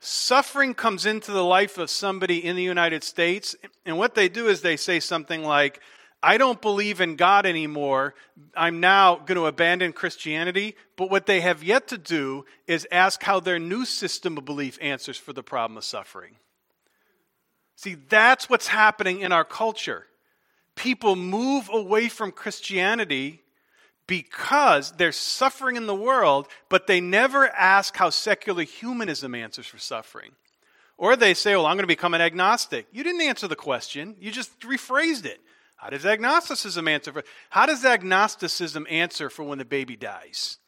suffering 0.00 0.74
comes 0.74 1.06
into 1.06 1.30
the 1.30 1.44
life 1.44 1.78
of 1.78 1.88
somebody 1.88 2.44
in 2.44 2.56
the 2.56 2.62
United 2.62 3.04
States, 3.04 3.54
and 3.84 3.96
what 3.96 4.14
they 4.14 4.28
do 4.28 4.48
is 4.48 4.60
they 4.60 4.76
say 4.76 4.98
something 5.00 5.44
like, 5.44 5.80
I 6.22 6.38
don't 6.38 6.60
believe 6.60 7.00
in 7.00 7.14
God 7.14 7.46
anymore. 7.46 8.14
I'm 8.56 8.80
now 8.80 9.16
going 9.16 9.36
to 9.36 9.46
abandon 9.46 9.92
Christianity. 9.92 10.74
But 10.96 11.10
what 11.10 11.26
they 11.26 11.40
have 11.42 11.62
yet 11.62 11.86
to 11.88 11.98
do 11.98 12.46
is 12.66 12.88
ask 12.90 13.22
how 13.22 13.38
their 13.38 13.60
new 13.60 13.84
system 13.84 14.36
of 14.36 14.44
belief 14.44 14.76
answers 14.80 15.18
for 15.18 15.32
the 15.32 15.44
problem 15.44 15.76
of 15.76 15.84
suffering. 15.84 16.36
See, 17.76 17.94
that's 17.94 18.50
what's 18.50 18.68
happening 18.68 19.20
in 19.20 19.30
our 19.30 19.44
culture. 19.44 20.06
People 20.76 21.16
move 21.16 21.68
away 21.72 22.08
from 22.08 22.30
Christianity 22.30 23.42
because 24.06 24.92
there's 24.92 25.16
suffering 25.16 25.76
in 25.76 25.86
the 25.86 25.94
world, 25.94 26.46
but 26.68 26.86
they 26.86 27.00
never 27.00 27.48
ask 27.48 27.96
how 27.96 28.10
secular 28.10 28.62
humanism 28.62 29.34
answers 29.34 29.66
for 29.66 29.78
suffering. 29.78 30.30
Or 30.96 31.16
they 31.16 31.34
say, 31.34 31.56
well, 31.56 31.66
I'm 31.66 31.76
going 31.76 31.82
to 31.82 31.88
become 31.88 32.14
an 32.14 32.20
agnostic. 32.20 32.86
You 32.92 33.02
didn't 33.02 33.22
answer 33.22 33.48
the 33.48 33.56
question, 33.56 34.16
you 34.20 34.30
just 34.30 34.58
rephrased 34.60 35.26
it. 35.26 35.40
How 35.76 35.90
does 35.90 36.06
agnosticism 36.06 36.88
answer 36.88 37.12
for 37.12 37.24
How 37.50 37.66
does 37.66 37.84
agnosticism 37.84 38.86
answer 38.88 39.28
for 39.28 39.42
when 39.42 39.58
the 39.58 39.64
baby 39.64 39.94
dies? 39.94 40.58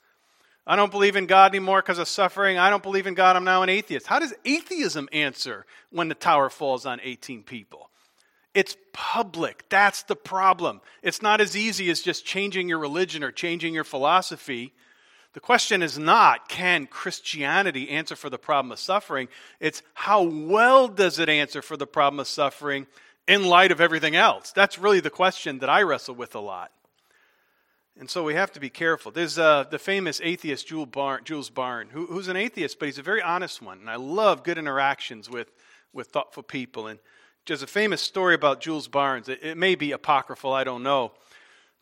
I 0.66 0.76
don't 0.76 0.90
believe 0.90 1.16
in 1.16 1.26
God 1.26 1.52
anymore 1.52 1.80
because 1.80 1.98
of 1.98 2.08
suffering. 2.08 2.58
I 2.58 2.68
don't 2.68 2.82
believe 2.82 3.06
in 3.06 3.14
God. 3.14 3.36
I'm 3.36 3.44
now 3.44 3.62
an 3.62 3.70
atheist. 3.70 4.06
How 4.06 4.18
does 4.18 4.34
atheism 4.44 5.08
answer 5.12 5.64
when 5.90 6.08
the 6.08 6.14
tower 6.14 6.50
falls 6.50 6.84
on 6.84 7.00
18 7.02 7.42
people? 7.42 7.88
It's 8.54 8.76
public. 8.92 9.64
That's 9.68 10.02
the 10.04 10.16
problem. 10.16 10.80
It's 11.02 11.22
not 11.22 11.40
as 11.40 11.56
easy 11.56 11.90
as 11.90 12.00
just 12.00 12.24
changing 12.24 12.68
your 12.68 12.78
religion 12.78 13.22
or 13.22 13.30
changing 13.30 13.74
your 13.74 13.84
philosophy. 13.84 14.72
The 15.34 15.40
question 15.40 15.82
is 15.82 15.98
not 15.98 16.48
can 16.48 16.86
Christianity 16.86 17.90
answer 17.90 18.16
for 18.16 18.30
the 18.30 18.38
problem 18.38 18.72
of 18.72 18.78
suffering? 18.78 19.28
It's 19.60 19.82
how 19.94 20.22
well 20.22 20.88
does 20.88 21.18
it 21.18 21.28
answer 21.28 21.62
for 21.62 21.76
the 21.76 21.86
problem 21.86 22.20
of 22.20 22.26
suffering 22.26 22.86
in 23.26 23.44
light 23.44 23.70
of 23.70 23.80
everything 23.80 24.16
else? 24.16 24.52
That's 24.52 24.78
really 24.78 25.00
the 25.00 25.10
question 25.10 25.58
that 25.58 25.68
I 25.68 25.82
wrestle 25.82 26.14
with 26.14 26.34
a 26.34 26.40
lot. 26.40 26.72
And 28.00 28.08
so 28.08 28.22
we 28.22 28.34
have 28.34 28.52
to 28.52 28.60
be 28.60 28.70
careful. 28.70 29.10
There's 29.10 29.38
uh, 29.38 29.64
the 29.70 29.78
famous 29.78 30.20
atheist 30.22 30.68
Jules 30.68 30.88
Barnes, 30.88 31.24
Jules 31.26 31.50
Barnes 31.50 31.90
who, 31.92 32.06
who's 32.06 32.28
an 32.28 32.36
atheist, 32.36 32.78
but 32.78 32.86
he's 32.86 32.98
a 32.98 33.02
very 33.02 33.20
honest 33.20 33.60
one. 33.60 33.80
And 33.80 33.90
I 33.90 33.96
love 33.96 34.44
good 34.44 34.56
interactions 34.56 35.28
with, 35.28 35.50
with 35.92 36.08
thoughtful 36.08 36.44
people. 36.44 36.86
And 36.86 37.00
there's 37.48 37.62
a 37.62 37.66
famous 37.66 38.00
story 38.00 38.34
about 38.34 38.60
Jules 38.60 38.86
Barnes. 38.88 39.28
It, 39.28 39.40
it 39.42 39.56
may 39.56 39.74
be 39.74 39.92
apocryphal, 39.92 40.52
I 40.52 40.64
don't 40.64 40.82
know. 40.82 41.12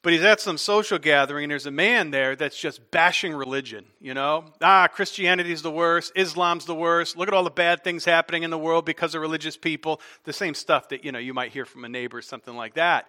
but 0.03 0.13
he's 0.13 0.23
at 0.23 0.41
some 0.41 0.57
social 0.57 0.99
gathering 0.99 1.45
and 1.45 1.51
there's 1.51 1.67
a 1.67 1.71
man 1.71 2.13
there 2.13 2.37
that's 2.37 2.59
just 2.59 2.93
bashing 2.93 3.35
religion, 3.35 3.85
you 4.01 4.15
know? 4.15 4.45
Ah, 4.63 4.87
Christianity's 4.87 5.63
the 5.63 5.71
worst, 5.71 6.13
Islam's 6.15 6.65
the 6.65 6.77
worst. 6.77 7.17
Look 7.17 7.27
at 7.27 7.35
all 7.35 7.43
the 7.43 7.51
bad 7.51 7.83
things 7.83 8.05
happening 8.05 8.45
in 8.45 8.51
the 8.51 8.59
world 8.59 8.85
because 8.85 9.17
of 9.17 9.21
religious 9.21 9.57
people. 9.57 10.01
The 10.23 10.33
same 10.33 10.55
stuff 10.55 10.91
that, 10.91 11.05
you 11.05 11.11
know, 11.11 11.19
you 11.19 11.35
might 11.35 11.51
hear 11.51 11.65
from 11.65 11.85
a 11.85 11.89
neighbor 11.89 12.19
or 12.19 12.23
something 12.23 12.55
like 12.55 12.75
that. 12.75 13.09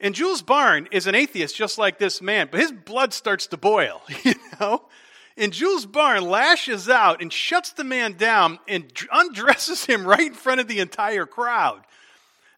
And 0.00 0.14
Jules 0.14 0.40
Barnes 0.40 0.86
is 0.92 1.08
an 1.08 1.16
atheist 1.16 1.56
just 1.56 1.76
like 1.76 1.98
this 1.98 2.22
man, 2.22 2.48
but 2.50 2.60
his 2.60 2.70
blood 2.72 3.12
starts 3.12 3.48
to 3.48 3.56
boil, 3.56 4.00
you 4.22 4.34
know? 4.60 4.84
And 5.40 5.54
Jules 5.54 5.86
Barnes 5.86 6.26
lashes 6.26 6.86
out 6.90 7.22
and 7.22 7.32
shuts 7.32 7.72
the 7.72 7.82
man 7.82 8.12
down 8.12 8.58
and 8.68 8.92
undresses 9.10 9.86
him 9.86 10.06
right 10.06 10.26
in 10.26 10.34
front 10.34 10.60
of 10.60 10.68
the 10.68 10.80
entire 10.80 11.24
crowd. 11.24 11.80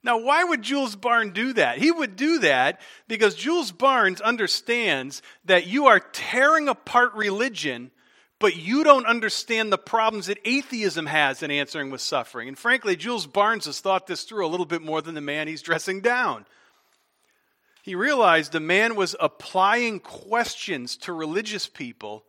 Now, 0.02 0.18
why 0.18 0.42
would 0.42 0.62
Jules 0.62 0.96
Barn 0.96 1.30
do 1.30 1.52
that? 1.52 1.78
He 1.78 1.92
would 1.92 2.16
do 2.16 2.40
that 2.40 2.80
because 3.06 3.36
Jules 3.36 3.70
Barnes 3.70 4.20
understands 4.20 5.22
that 5.44 5.68
you 5.68 5.86
are 5.86 6.00
tearing 6.00 6.68
apart 6.68 7.14
religion, 7.14 7.92
but 8.40 8.56
you 8.56 8.82
don't 8.82 9.06
understand 9.06 9.70
the 9.72 9.78
problems 9.78 10.26
that 10.26 10.40
atheism 10.44 11.06
has 11.06 11.44
in 11.44 11.52
answering 11.52 11.90
with 11.90 12.00
suffering. 12.00 12.48
And 12.48 12.58
frankly, 12.58 12.96
Jules 12.96 13.28
Barnes 13.28 13.66
has 13.66 13.78
thought 13.78 14.08
this 14.08 14.24
through 14.24 14.44
a 14.44 14.50
little 14.50 14.66
bit 14.66 14.82
more 14.82 15.00
than 15.00 15.14
the 15.14 15.20
man 15.20 15.46
he's 15.46 15.62
dressing 15.62 16.00
down. 16.00 16.46
He 17.84 17.94
realized 17.94 18.50
the 18.50 18.58
man 18.58 18.96
was 18.96 19.14
applying 19.20 20.00
questions 20.00 20.96
to 20.96 21.12
religious 21.12 21.68
people 21.68 22.24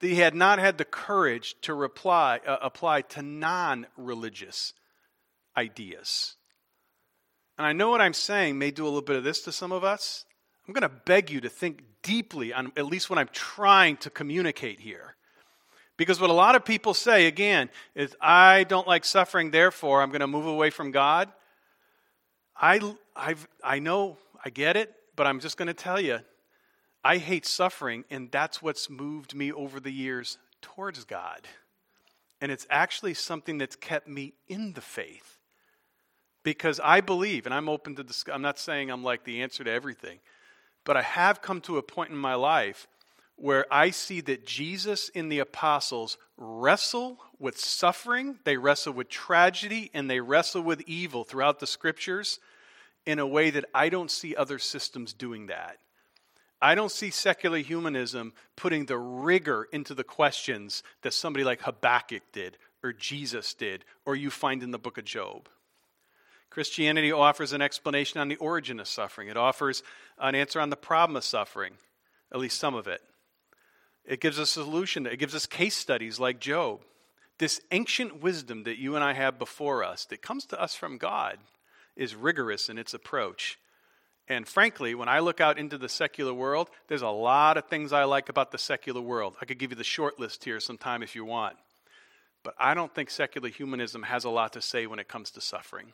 that 0.00 0.06
he 0.06 0.16
had 0.16 0.34
not 0.34 0.58
had 0.58 0.78
the 0.78 0.84
courage 0.84 1.56
to 1.62 1.74
reply, 1.74 2.40
uh, 2.46 2.58
apply 2.62 3.02
to 3.02 3.22
non 3.22 3.86
religious 3.96 4.74
ideas. 5.56 6.36
And 7.56 7.66
I 7.66 7.72
know 7.72 7.90
what 7.90 8.00
I'm 8.00 8.14
saying 8.14 8.58
may 8.58 8.70
do 8.70 8.84
a 8.84 8.86
little 8.86 9.02
bit 9.02 9.16
of 9.16 9.24
this 9.24 9.40
to 9.42 9.52
some 9.52 9.72
of 9.72 9.82
us. 9.82 10.24
I'm 10.66 10.74
going 10.74 10.82
to 10.82 11.00
beg 11.04 11.30
you 11.30 11.40
to 11.40 11.48
think 11.48 11.82
deeply 12.02 12.52
on 12.52 12.72
at 12.76 12.86
least 12.86 13.10
what 13.10 13.18
I'm 13.18 13.30
trying 13.32 13.96
to 13.98 14.10
communicate 14.10 14.80
here. 14.80 15.16
Because 15.96 16.20
what 16.20 16.30
a 16.30 16.34
lot 16.34 16.54
of 16.54 16.64
people 16.64 16.94
say, 16.94 17.26
again, 17.26 17.70
is 17.96 18.14
I 18.20 18.64
don't 18.64 18.86
like 18.86 19.04
suffering, 19.04 19.50
therefore 19.50 20.00
I'm 20.00 20.10
going 20.10 20.20
to 20.20 20.28
move 20.28 20.46
away 20.46 20.70
from 20.70 20.92
God. 20.92 21.32
I, 22.56 22.80
I've, 23.16 23.48
I 23.64 23.80
know, 23.80 24.18
I 24.44 24.50
get 24.50 24.76
it, 24.76 24.94
but 25.16 25.26
I'm 25.26 25.40
just 25.40 25.56
going 25.56 25.66
to 25.66 25.74
tell 25.74 26.00
you, 26.00 26.20
I 27.04 27.18
hate 27.18 27.46
suffering, 27.46 28.04
and 28.10 28.30
that's 28.30 28.60
what's 28.60 28.90
moved 28.90 29.34
me 29.34 29.52
over 29.52 29.80
the 29.80 29.92
years 29.92 30.38
towards 30.60 31.04
God. 31.04 31.46
And 32.40 32.52
it's 32.52 32.66
actually 32.70 33.14
something 33.14 33.58
that's 33.58 33.76
kept 33.76 34.08
me 34.08 34.34
in 34.48 34.72
the 34.74 34.80
faith 34.80 35.38
because 36.42 36.80
I 36.82 37.00
believe, 37.00 37.46
and 37.46 37.54
I'm 37.54 37.68
open 37.68 37.96
to 37.96 38.02
discuss, 38.02 38.34
I'm 38.34 38.42
not 38.42 38.58
saying 38.58 38.90
I'm 38.90 39.04
like 39.04 39.24
the 39.24 39.42
answer 39.42 39.64
to 39.64 39.70
everything, 39.70 40.18
but 40.84 40.96
I 40.96 41.02
have 41.02 41.42
come 41.42 41.60
to 41.62 41.78
a 41.78 41.82
point 41.82 42.10
in 42.10 42.16
my 42.16 42.34
life 42.34 42.86
where 43.36 43.66
I 43.70 43.90
see 43.90 44.20
that 44.22 44.46
Jesus 44.46 45.10
and 45.14 45.30
the 45.30 45.38
apostles 45.40 46.16
wrestle 46.36 47.18
with 47.38 47.58
suffering, 47.58 48.38
they 48.44 48.56
wrestle 48.56 48.94
with 48.94 49.08
tragedy, 49.08 49.90
and 49.94 50.08
they 50.08 50.20
wrestle 50.20 50.62
with 50.62 50.80
evil 50.86 51.22
throughout 51.22 51.60
the 51.60 51.66
scriptures 51.66 52.40
in 53.06 53.18
a 53.18 53.26
way 53.26 53.50
that 53.50 53.66
I 53.74 53.90
don't 53.90 54.10
see 54.10 54.34
other 54.34 54.58
systems 54.58 55.12
doing 55.12 55.46
that. 55.46 55.78
I 56.60 56.74
don't 56.74 56.90
see 56.90 57.10
secular 57.10 57.58
humanism 57.58 58.32
putting 58.56 58.86
the 58.86 58.98
rigor 58.98 59.68
into 59.72 59.94
the 59.94 60.04
questions 60.04 60.82
that 61.02 61.14
somebody 61.14 61.44
like 61.44 61.62
Habakkuk 61.62 62.22
did, 62.32 62.58
or 62.82 62.92
Jesus 62.92 63.54
did, 63.54 63.84
or 64.04 64.16
you 64.16 64.30
find 64.30 64.62
in 64.62 64.72
the 64.72 64.78
book 64.78 64.98
of 64.98 65.04
Job. 65.04 65.48
Christianity 66.50 67.12
offers 67.12 67.52
an 67.52 67.62
explanation 67.62 68.20
on 68.20 68.28
the 68.28 68.36
origin 68.36 68.80
of 68.80 68.88
suffering, 68.88 69.28
it 69.28 69.36
offers 69.36 69.82
an 70.18 70.34
answer 70.34 70.60
on 70.60 70.70
the 70.70 70.76
problem 70.76 71.16
of 71.16 71.24
suffering, 71.24 71.74
at 72.32 72.40
least 72.40 72.58
some 72.58 72.74
of 72.74 72.88
it. 72.88 73.02
It 74.04 74.20
gives 74.20 74.38
us 74.38 74.56
a 74.56 74.62
solution, 74.64 75.06
it 75.06 75.18
gives 75.18 75.34
us 75.34 75.46
case 75.46 75.76
studies 75.76 76.18
like 76.18 76.40
Job. 76.40 76.80
This 77.38 77.60
ancient 77.70 78.20
wisdom 78.20 78.64
that 78.64 78.80
you 78.80 78.96
and 78.96 79.04
I 79.04 79.12
have 79.12 79.38
before 79.38 79.84
us, 79.84 80.06
that 80.06 80.22
comes 80.22 80.44
to 80.46 80.60
us 80.60 80.74
from 80.74 80.98
God, 80.98 81.38
is 81.94 82.16
rigorous 82.16 82.68
in 82.68 82.78
its 82.78 82.94
approach. 82.94 83.58
And 84.28 84.46
frankly, 84.46 84.94
when 84.94 85.08
I 85.08 85.20
look 85.20 85.40
out 85.40 85.58
into 85.58 85.78
the 85.78 85.88
secular 85.88 86.34
world, 86.34 86.68
there's 86.88 87.02
a 87.02 87.08
lot 87.08 87.56
of 87.56 87.64
things 87.66 87.92
I 87.92 88.04
like 88.04 88.28
about 88.28 88.50
the 88.50 88.58
secular 88.58 89.00
world. 89.00 89.34
I 89.40 89.46
could 89.46 89.58
give 89.58 89.70
you 89.70 89.76
the 89.76 89.84
short 89.84 90.20
list 90.20 90.44
here 90.44 90.60
sometime 90.60 91.02
if 91.02 91.14
you 91.14 91.24
want. 91.24 91.56
But 92.42 92.54
I 92.58 92.74
don't 92.74 92.94
think 92.94 93.10
secular 93.10 93.48
humanism 93.48 94.02
has 94.04 94.24
a 94.24 94.30
lot 94.30 94.52
to 94.52 94.62
say 94.62 94.86
when 94.86 94.98
it 94.98 95.08
comes 95.08 95.30
to 95.32 95.40
suffering. 95.40 95.92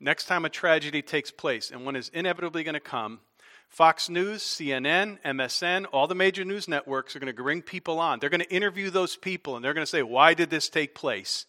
Next 0.00 0.26
time 0.26 0.44
a 0.44 0.50
tragedy 0.50 1.02
takes 1.02 1.30
place, 1.30 1.70
and 1.70 1.84
one 1.84 1.96
is 1.96 2.10
inevitably 2.10 2.64
going 2.64 2.74
to 2.74 2.80
come, 2.80 3.20
Fox 3.68 4.08
News, 4.08 4.42
CNN, 4.42 5.18
MSN, 5.22 5.86
all 5.92 6.06
the 6.06 6.14
major 6.14 6.44
news 6.44 6.68
networks 6.68 7.16
are 7.16 7.18
going 7.18 7.34
to 7.34 7.42
bring 7.42 7.62
people 7.62 7.98
on. 7.98 8.18
They're 8.18 8.30
going 8.30 8.40
to 8.40 8.54
interview 8.54 8.90
those 8.90 9.16
people 9.16 9.56
and 9.56 9.64
they're 9.64 9.74
going 9.74 9.84
to 9.84 9.90
say, 9.90 10.02
Why 10.02 10.34
did 10.34 10.50
this 10.50 10.68
take 10.68 10.94
place? 10.94 11.46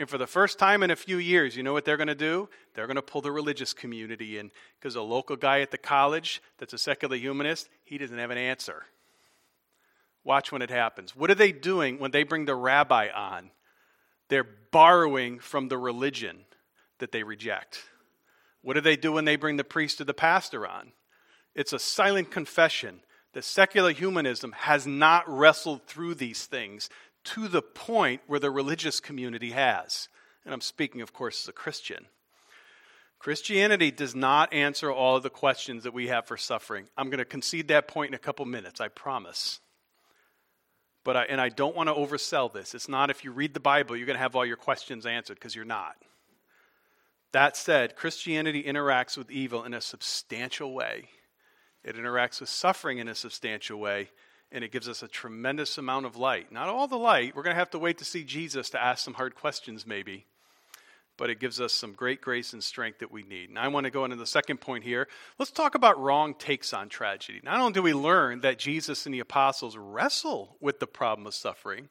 And 0.00 0.08
for 0.08 0.16
the 0.16 0.26
first 0.26 0.58
time 0.58 0.82
in 0.82 0.90
a 0.90 0.96
few 0.96 1.18
years, 1.18 1.54
you 1.54 1.62
know 1.62 1.74
what 1.74 1.84
they're 1.84 1.98
going 1.98 2.06
to 2.06 2.14
do? 2.14 2.48
They're 2.72 2.86
going 2.86 2.96
to 2.96 3.02
pull 3.02 3.20
the 3.20 3.30
religious 3.30 3.74
community 3.74 4.38
in 4.38 4.50
because 4.78 4.96
a 4.96 5.02
local 5.02 5.36
guy 5.36 5.60
at 5.60 5.72
the 5.72 5.76
college 5.76 6.40
that's 6.56 6.72
a 6.72 6.78
secular 6.78 7.16
humanist, 7.16 7.68
he 7.84 7.98
doesn't 7.98 8.16
have 8.16 8.30
an 8.30 8.38
answer. 8.38 8.86
Watch 10.24 10.52
when 10.52 10.62
it 10.62 10.70
happens. 10.70 11.14
What 11.14 11.30
are 11.30 11.34
they 11.34 11.52
doing 11.52 11.98
when 11.98 12.12
they 12.12 12.22
bring 12.22 12.46
the 12.46 12.54
rabbi 12.54 13.08
on? 13.14 13.50
They're 14.30 14.48
borrowing 14.70 15.38
from 15.38 15.68
the 15.68 15.76
religion 15.76 16.46
that 16.98 17.12
they 17.12 17.22
reject. 17.22 17.84
What 18.62 18.74
do 18.74 18.80
they 18.80 18.96
do 18.96 19.12
when 19.12 19.26
they 19.26 19.36
bring 19.36 19.58
the 19.58 19.64
priest 19.64 20.00
or 20.00 20.04
the 20.04 20.14
pastor 20.14 20.66
on? 20.66 20.92
It's 21.54 21.74
a 21.74 21.78
silent 21.78 22.30
confession 22.30 23.00
that 23.34 23.44
secular 23.44 23.92
humanism 23.92 24.52
has 24.52 24.86
not 24.86 25.28
wrestled 25.28 25.86
through 25.86 26.14
these 26.14 26.46
things 26.46 26.88
to 27.24 27.48
the 27.48 27.62
point 27.62 28.22
where 28.26 28.40
the 28.40 28.50
religious 28.50 29.00
community 29.00 29.50
has. 29.50 30.08
And 30.44 30.54
I'm 30.54 30.60
speaking, 30.60 31.00
of 31.00 31.12
course, 31.12 31.44
as 31.44 31.48
a 31.48 31.52
Christian. 31.52 32.06
Christianity 33.18 33.90
does 33.90 34.14
not 34.14 34.52
answer 34.54 34.90
all 34.90 35.16
of 35.16 35.22
the 35.22 35.28
questions 35.28 35.84
that 35.84 35.92
we 35.92 36.08
have 36.08 36.26
for 36.26 36.38
suffering. 36.38 36.86
I'm 36.96 37.10
going 37.10 37.18
to 37.18 37.26
concede 37.26 37.68
that 37.68 37.86
point 37.86 38.08
in 38.08 38.14
a 38.14 38.18
couple 38.18 38.46
minutes, 38.46 38.80
I 38.80 38.88
promise. 38.88 39.60
But 41.04 41.16
I, 41.16 41.24
and 41.24 41.40
I 41.40 41.50
don't 41.50 41.76
want 41.76 41.90
to 41.90 41.94
oversell 41.94 42.50
this. 42.50 42.74
It's 42.74 42.88
not 42.88 43.10
if 43.10 43.22
you 43.22 43.32
read 43.32 43.52
the 43.52 43.60
Bible, 43.60 43.96
you're 43.96 44.06
going 44.06 44.16
to 44.16 44.22
have 44.22 44.36
all 44.36 44.46
your 44.46 44.56
questions 44.56 45.04
answered, 45.04 45.34
because 45.34 45.54
you're 45.54 45.66
not. 45.66 45.96
That 47.32 47.56
said, 47.56 47.94
Christianity 47.94 48.62
interacts 48.62 49.18
with 49.18 49.30
evil 49.30 49.64
in 49.64 49.74
a 49.74 49.80
substantial 49.80 50.72
way. 50.72 51.04
It 51.84 51.96
interacts 51.96 52.40
with 52.40 52.48
suffering 52.48 52.98
in 52.98 53.08
a 53.08 53.14
substantial 53.14 53.78
way, 53.78 54.10
and 54.52 54.64
it 54.64 54.72
gives 54.72 54.88
us 54.88 55.02
a 55.02 55.08
tremendous 55.08 55.78
amount 55.78 56.06
of 56.06 56.16
light. 56.16 56.50
Not 56.50 56.68
all 56.68 56.88
the 56.88 56.96
light. 56.96 57.34
We're 57.34 57.42
going 57.42 57.54
to 57.54 57.58
have 57.58 57.70
to 57.70 57.78
wait 57.78 57.98
to 57.98 58.04
see 58.04 58.24
Jesus 58.24 58.70
to 58.70 58.82
ask 58.82 59.04
some 59.04 59.14
hard 59.14 59.34
questions, 59.34 59.86
maybe. 59.86 60.26
But 61.16 61.30
it 61.30 61.38
gives 61.38 61.60
us 61.60 61.72
some 61.72 61.92
great 61.92 62.20
grace 62.20 62.52
and 62.52 62.64
strength 62.64 63.00
that 63.00 63.12
we 63.12 63.22
need. 63.22 63.50
And 63.50 63.58
I 63.58 63.68
want 63.68 63.84
to 63.84 63.90
go 63.90 64.04
into 64.04 64.16
the 64.16 64.26
second 64.26 64.60
point 64.60 64.84
here. 64.84 65.06
Let's 65.38 65.50
talk 65.50 65.74
about 65.74 66.00
wrong 66.00 66.34
takes 66.34 66.72
on 66.72 66.88
tragedy. 66.88 67.40
Not 67.44 67.60
only 67.60 67.72
do 67.72 67.82
we 67.82 67.92
learn 67.92 68.40
that 68.40 68.58
Jesus 68.58 69.06
and 69.06 69.14
the 69.14 69.20
apostles 69.20 69.76
wrestle 69.76 70.56
with 70.60 70.80
the 70.80 70.86
problem 70.86 71.26
of 71.26 71.34
suffering, 71.34 71.88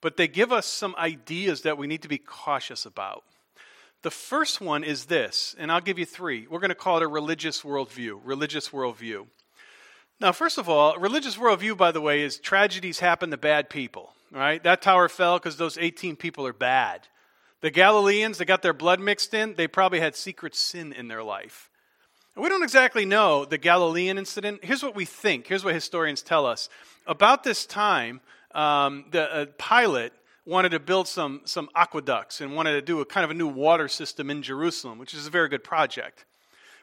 but 0.00 0.16
they 0.16 0.26
give 0.26 0.52
us 0.52 0.66
some 0.66 0.94
ideas 0.96 1.62
that 1.62 1.78
we 1.78 1.86
need 1.86 2.02
to 2.02 2.08
be 2.08 2.18
cautious 2.18 2.86
about. 2.86 3.24
The 4.02 4.10
first 4.10 4.60
one 4.60 4.82
is 4.82 5.04
this, 5.04 5.54
and 5.58 5.70
I'll 5.70 5.80
give 5.80 5.98
you 5.98 6.06
three. 6.06 6.48
We're 6.48 6.58
going 6.58 6.70
to 6.70 6.74
call 6.74 6.96
it 6.96 7.04
a 7.04 7.08
religious 7.08 7.62
worldview. 7.62 8.20
Religious 8.24 8.70
worldview. 8.70 9.26
Now, 10.22 10.30
first 10.30 10.56
of 10.56 10.68
all, 10.68 10.96
religious 10.98 11.36
worldview, 11.36 11.76
by 11.76 11.90
the 11.90 12.00
way, 12.00 12.22
is 12.22 12.38
tragedies 12.38 13.00
happen 13.00 13.32
to 13.32 13.36
bad 13.36 13.68
people. 13.68 14.12
Right? 14.30 14.62
That 14.62 14.80
tower 14.80 15.08
fell 15.08 15.38
because 15.38 15.56
those 15.56 15.76
18 15.76 16.14
people 16.14 16.46
are 16.46 16.52
bad. 16.52 17.08
The 17.60 17.72
Galileans 17.72 18.38
that 18.38 18.44
got 18.44 18.62
their 18.62 18.72
blood 18.72 19.00
mixed 19.00 19.34
in, 19.34 19.54
they 19.56 19.66
probably 19.66 19.98
had 19.98 20.14
secret 20.14 20.54
sin 20.54 20.92
in 20.92 21.08
their 21.08 21.24
life. 21.24 21.68
We 22.36 22.48
don't 22.48 22.62
exactly 22.62 23.04
know 23.04 23.44
the 23.44 23.58
Galilean 23.58 24.16
incident. 24.16 24.64
Here's 24.64 24.82
what 24.82 24.94
we 24.94 25.04
think. 25.04 25.48
Here's 25.48 25.64
what 25.64 25.74
historians 25.74 26.22
tell 26.22 26.46
us. 26.46 26.68
About 27.06 27.42
this 27.42 27.66
time, 27.66 28.20
um, 28.54 29.06
the 29.10 29.22
uh, 29.22 29.46
Pilate 29.58 30.12
wanted 30.46 30.70
to 30.70 30.80
build 30.80 31.08
some, 31.08 31.40
some 31.44 31.68
aqueducts 31.74 32.40
and 32.40 32.54
wanted 32.54 32.72
to 32.72 32.82
do 32.82 33.00
a 33.00 33.04
kind 33.04 33.24
of 33.24 33.32
a 33.32 33.34
new 33.34 33.48
water 33.48 33.88
system 33.88 34.30
in 34.30 34.42
Jerusalem, 34.42 34.98
which 34.98 35.14
is 35.14 35.26
a 35.26 35.30
very 35.30 35.48
good 35.48 35.64
project. 35.64 36.24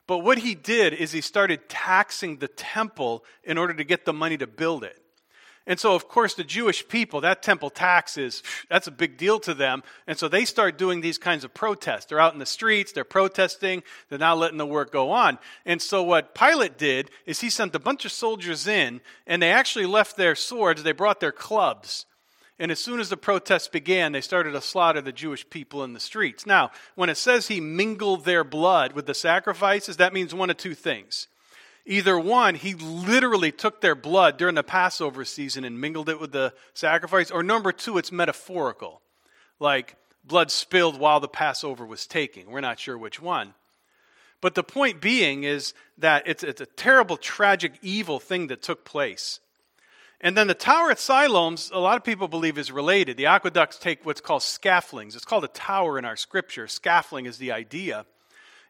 But 0.09 0.23
what 0.23 0.39
he 0.39 0.55
did 0.55 0.95
is 0.95 1.11
he 1.11 1.21
started 1.21 1.69
taxing 1.69 2.37
the 2.37 2.47
temple 2.47 3.23
in 3.43 3.59
order 3.59 3.75
to 3.75 3.83
get 3.83 4.05
the 4.05 4.11
money 4.11 4.37
to 4.37 4.47
build 4.47 4.83
it. 4.83 4.99
And 5.67 5.79
so, 5.79 5.93
of 5.93 6.07
course, 6.07 6.33
the 6.33 6.43
Jewish 6.43 6.87
people, 6.87 7.21
that 7.21 7.43
temple 7.43 7.69
tax 7.69 8.17
is, 8.17 8.41
that's 8.71 8.87
a 8.87 8.91
big 8.91 9.17
deal 9.17 9.39
to 9.41 9.53
them. 9.53 9.83
And 10.07 10.17
so 10.17 10.27
they 10.27 10.45
start 10.45 10.79
doing 10.79 11.01
these 11.01 11.19
kinds 11.19 11.43
of 11.43 11.53
protests. 11.53 12.05
They're 12.05 12.19
out 12.19 12.33
in 12.33 12.39
the 12.39 12.47
streets, 12.47 12.91
they're 12.91 13.03
protesting, 13.03 13.83
they're 14.09 14.17
not 14.17 14.39
letting 14.39 14.57
the 14.57 14.65
work 14.65 14.91
go 14.91 15.11
on. 15.11 15.37
And 15.63 15.79
so 15.79 16.01
what 16.01 16.33
Pilate 16.33 16.79
did 16.79 17.11
is 17.27 17.41
he 17.41 17.51
sent 17.51 17.75
a 17.75 17.79
bunch 17.79 18.03
of 18.03 18.11
soldiers 18.11 18.65
in, 18.65 19.01
and 19.27 19.43
they 19.43 19.51
actually 19.51 19.85
left 19.85 20.17
their 20.17 20.33
swords, 20.33 20.81
they 20.81 20.91
brought 20.91 21.19
their 21.19 21.31
clubs. 21.31 22.07
And 22.59 22.71
as 22.71 22.79
soon 22.79 22.99
as 22.99 23.09
the 23.09 23.17
protests 23.17 23.69
began, 23.69 24.11
they 24.11 24.19
started 24.19 24.51
to 24.51 24.61
slaughter 24.61 24.99
the 24.99 25.13
Jewish 25.13 25.49
people 25.49 25.83
in 25.83 25.93
the 25.93 25.99
streets. 25.99 26.45
Now, 26.45 26.71
when 26.95 27.09
it 27.09 27.15
says 27.15 27.47
he 27.47 27.61
mingled 27.61 28.25
their 28.25 28.43
blood 28.43 28.91
with 28.91 29.05
the 29.05 29.13
sacrifices, 29.13 29.97
that 29.97 30.13
means 30.13 30.35
one 30.35 30.49
of 30.49 30.57
two 30.57 30.75
things. 30.75 31.29
Either 31.85 32.19
one, 32.19 32.55
he 32.55 32.73
literally 32.75 33.51
took 33.51 33.79
their 33.79 33.95
blood 33.95 34.37
during 34.37 34.55
the 34.55 34.63
Passover 34.63 35.23
season 35.23 35.63
and 35.63 35.79
mingled 35.79 36.09
it 36.09 36.19
with 36.19 36.33
the 36.33 36.53
sacrifice, 36.73 37.31
or 37.31 37.41
number 37.41 37.71
two, 37.71 37.97
it's 37.97 38.11
metaphorical, 38.11 39.01
like 39.59 39.95
blood 40.23 40.51
spilled 40.51 40.99
while 40.99 41.21
the 41.21 41.29
Passover 41.29 41.85
was 41.85 42.05
taking. 42.05 42.51
We're 42.51 42.59
not 42.59 42.79
sure 42.79 42.97
which 42.97 43.21
one. 43.21 43.53
But 44.41 44.55
the 44.55 44.63
point 44.63 45.01
being 45.01 45.45
is 45.45 45.73
that 45.97 46.23
it's, 46.27 46.43
it's 46.43 46.61
a 46.61 46.65
terrible, 46.65 47.17
tragic, 47.17 47.73
evil 47.81 48.19
thing 48.19 48.47
that 48.47 48.61
took 48.61 48.85
place. 48.85 49.39
And 50.21 50.35
then 50.35 50.47
the 50.47 50.53
tower 50.53 50.91
at 50.91 50.99
Siloam's, 50.99 51.71
a 51.73 51.79
lot 51.79 51.95
of 51.95 52.03
people 52.03 52.27
believe 52.27 52.57
is 52.57 52.71
related. 52.71 53.15
The 53.15 53.27
aqueducts 53.27 53.77
take 53.77 54.05
what's 54.05 54.19
called 54.19 54.41
scaffoldings. 54.41 55.15
It's 55.15 55.23
called 55.23 55.45
a 55.45 55.49
tower 55.49 55.97
in 55.97 56.03
our 56.03 56.17
scripture. 56.17 56.67
Scaffolding 56.67 57.25
is 57.25 57.37
the 57.37 57.53
idea. 57.53 58.05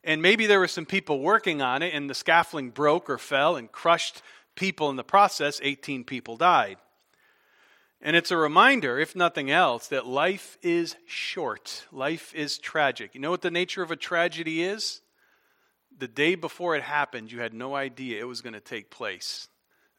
And 0.03 0.22
maybe 0.22 0.46
there 0.46 0.60
were 0.60 0.68
some 0.68 0.86
people 0.86 1.20
working 1.20 1.62
on 1.62 1.82
it, 1.82 1.94
and 1.94 2.10
the 2.10 2.13
scaffolding 2.13 2.70
broke 2.70 3.10
or 3.10 3.18
fell 3.18 3.56
and 3.56 3.72
crushed 3.72 4.22
people 4.56 4.89
in 4.89 4.96
the 4.96 5.03
process. 5.03 5.60
18 5.63 6.03
people 6.03 6.38
died. 6.38 6.77
And 8.01 8.15
it's 8.15 8.32
a 8.32 8.38
reminder, 8.38 8.98
if 8.98 9.15
nothing 9.15 9.51
else, 9.51 9.88
that 9.88 10.06
life 10.06 10.58
is 10.62 10.96
short. 11.06 11.86
Life 11.91 12.34
is 12.34 12.58
tragic. 12.58 13.13
You 13.13 13.22
know 13.22 13.32
what 13.32 13.41
the 13.41 13.51
nature 13.51 13.82
of 13.82 13.91
a 13.91 13.98
tragedy 13.98 14.63
is? 14.63 15.01
The 15.98 16.08
day 16.08 16.36
before 16.36 16.75
it 16.75 16.84
happened, 16.84 17.32
you 17.32 17.41
had 17.41 17.53
no 17.53 17.75
idea 17.75 18.22
it 18.22 18.27
was 18.27 18.39
going 18.39 18.53
to 18.53 18.62
take 18.62 18.89
place. 18.89 19.50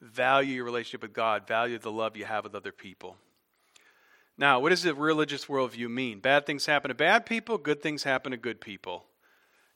Value 0.01 0.55
your 0.55 0.65
relationship 0.65 1.03
with 1.03 1.13
God, 1.13 1.47
value 1.47 1.79
the 1.79 1.93
love 1.93 2.17
you 2.17 2.25
have 2.25 2.45
with 2.45 2.55
other 2.55 2.73
people. 2.73 3.17
Now, 4.39 4.59
what 4.59 4.71
does 4.71 4.83
the 4.83 4.95
religious 4.95 5.45
worldview 5.47 5.91
mean? 5.91 6.21
Bad 6.21 6.47
things 6.47 6.65
happen 6.65 6.89
to 6.89 6.95
bad 6.95 7.27
people, 7.27 7.59
good 7.59 7.83
things 7.83 8.05
happen 8.05 8.33
to 8.33 8.39
good 8.39 8.61
people. 8.61 9.05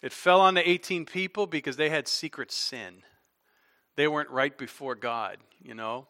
It 0.01 0.13
fell 0.13 0.41
on 0.41 0.55
the 0.55 0.69
18 0.69 1.05
people 1.05 1.47
because 1.47 1.77
they 1.77 1.91
had 1.91 2.09
secret 2.09 2.51
sin. 2.51 3.03
They 3.97 4.09
weren't 4.09 4.31
right 4.31 4.57
before 4.57 4.95
God, 4.95 5.39
you 5.63 5.75
know? 5.75 6.07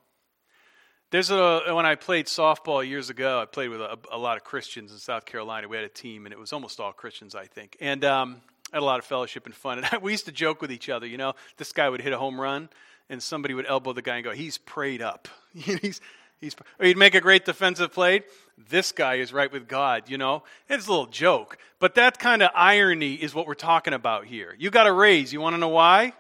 There's 1.11 1.31
a, 1.31 1.63
when 1.73 1.87
I 1.87 1.95
played 1.95 2.27
softball 2.27 2.87
years 2.87 3.11
ago, 3.11 3.41
I 3.41 3.45
played 3.45 3.69
with 3.69 3.81
a, 3.81 3.99
a 4.11 4.19
lot 4.19 4.37
of 4.37 4.43
Christians 4.43 4.91
in 4.91 4.99
South 4.99 5.25
Carolina. 5.27 5.69
We 5.69 5.77
had 5.77 5.85
a 5.85 5.89
team, 5.89 6.27
and 6.27 6.33
it 6.33 6.39
was 6.39 6.53
almost 6.53 6.81
all 6.81 6.93
Christians, 6.93 7.37
I 7.37 7.45
think. 7.45 7.77
And 7.81 8.05
um, 8.05 8.41
I 8.73 8.77
had 8.77 8.83
a 8.83 8.85
lot 8.85 8.99
of 8.99 9.05
fellowship 9.05 9.47
and 9.47 9.55
fun. 9.55 9.85
And 9.93 10.03
we 10.03 10.11
used 10.11 10.25
to 10.25 10.33
joke 10.33 10.61
with 10.61 10.73
each 10.73 10.89
other, 10.89 11.07
you 11.07 11.17
know, 11.17 11.35
this 11.57 11.73
guy 11.73 11.89
would 11.89 12.01
hit 12.01 12.13
a 12.13 12.19
home 12.19 12.41
run, 12.41 12.69
and 13.09 13.23
somebody 13.23 13.55
would 13.55 13.67
elbow 13.67 13.93
the 13.93 14.03
guy 14.03 14.17
and 14.17 14.25
go, 14.25 14.33
he's 14.33 14.59
prayed 14.59 15.03
up. 15.03 15.29
he's, 15.55 16.01
he's, 16.41 16.57
or 16.79 16.87
he'd 16.87 16.97
make 16.97 17.15
a 17.15 17.21
great 17.21 17.45
defensive 17.45 17.93
play 17.93 18.23
this 18.69 18.93
guy 18.93 19.15
is 19.15 19.33
right 19.33 19.51
with 19.51 19.69
God, 19.69 20.09
you 20.09 20.19
know? 20.19 20.45
It's 20.69 20.87
a 20.87 20.91
little 20.91 21.07
joke. 21.07 21.59
But 21.79 21.97
that 21.97 22.19
kind 22.19 22.43
of 22.43 22.51
irony 22.55 23.15
is 23.15 23.35
what 23.35 23.47
we're 23.47 23.55
talking 23.55 23.95
about 23.95 24.27
here. 24.27 24.55
You 24.59 24.71
got 24.71 24.87
a 24.87 24.93
raise. 24.93 25.33
You 25.33 25.41
want 25.41 25.55
to 25.55 25.59
know 25.59 25.69
why? 25.69 26.13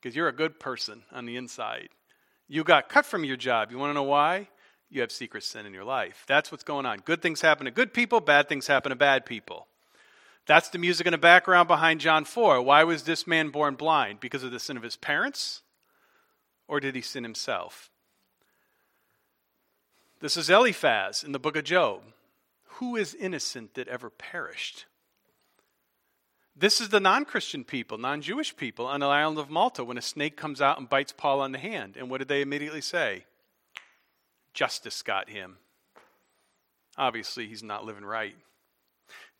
Because 0.00 0.14
you're 0.16 0.28
a 0.28 0.32
good 0.32 0.60
person 0.60 1.02
on 1.12 1.26
the 1.26 1.36
inside. 1.36 1.88
You 2.48 2.64
got 2.64 2.88
cut 2.88 3.06
from 3.06 3.24
your 3.24 3.36
job. 3.36 3.70
You 3.70 3.78
want 3.78 3.90
to 3.90 3.94
know 3.94 4.04
why? 4.04 4.48
You 4.88 5.02
have 5.02 5.12
secret 5.12 5.44
sin 5.44 5.66
in 5.66 5.74
your 5.74 5.84
life. 5.84 6.24
That's 6.26 6.50
what's 6.50 6.64
going 6.64 6.86
on. 6.86 6.98
Good 6.98 7.22
things 7.22 7.40
happen 7.40 7.66
to 7.66 7.70
good 7.70 7.94
people, 7.94 8.20
bad 8.20 8.48
things 8.48 8.66
happen 8.66 8.90
to 8.90 8.96
bad 8.96 9.24
people. 9.24 9.66
That's 10.46 10.68
the 10.68 10.78
music 10.78 11.06
in 11.06 11.12
the 11.12 11.18
background 11.18 11.68
behind 11.68 12.00
John 12.00 12.24
4. 12.24 12.62
Why 12.62 12.82
was 12.82 13.04
this 13.04 13.26
man 13.26 13.50
born 13.50 13.74
blind? 13.74 14.18
Because 14.18 14.42
of 14.42 14.50
the 14.50 14.58
sin 14.58 14.76
of 14.76 14.82
his 14.82 14.96
parents? 14.96 15.62
Or 16.70 16.78
did 16.78 16.94
he 16.94 17.00
sin 17.00 17.24
himself? 17.24 17.90
This 20.20 20.36
is 20.36 20.48
Eliphaz 20.48 21.24
in 21.24 21.32
the 21.32 21.40
book 21.40 21.56
of 21.56 21.64
Job. 21.64 22.02
Who 22.74 22.94
is 22.94 23.12
innocent 23.12 23.74
that 23.74 23.88
ever 23.88 24.08
perished? 24.08 24.86
This 26.54 26.80
is 26.80 26.90
the 26.90 27.00
non 27.00 27.24
Christian 27.24 27.64
people, 27.64 27.98
non 27.98 28.22
Jewish 28.22 28.56
people 28.56 28.86
on 28.86 29.00
the 29.00 29.08
island 29.08 29.36
of 29.36 29.50
Malta 29.50 29.82
when 29.82 29.98
a 29.98 30.02
snake 30.02 30.36
comes 30.36 30.60
out 30.60 30.78
and 30.78 30.88
bites 30.88 31.12
Paul 31.12 31.40
on 31.40 31.50
the 31.50 31.58
hand. 31.58 31.96
And 31.96 32.08
what 32.08 32.18
did 32.18 32.28
they 32.28 32.40
immediately 32.40 32.82
say? 32.82 33.24
Justice 34.54 35.02
got 35.02 35.28
him. 35.28 35.56
Obviously, 36.96 37.48
he's 37.48 37.64
not 37.64 37.84
living 37.84 38.04
right. 38.04 38.36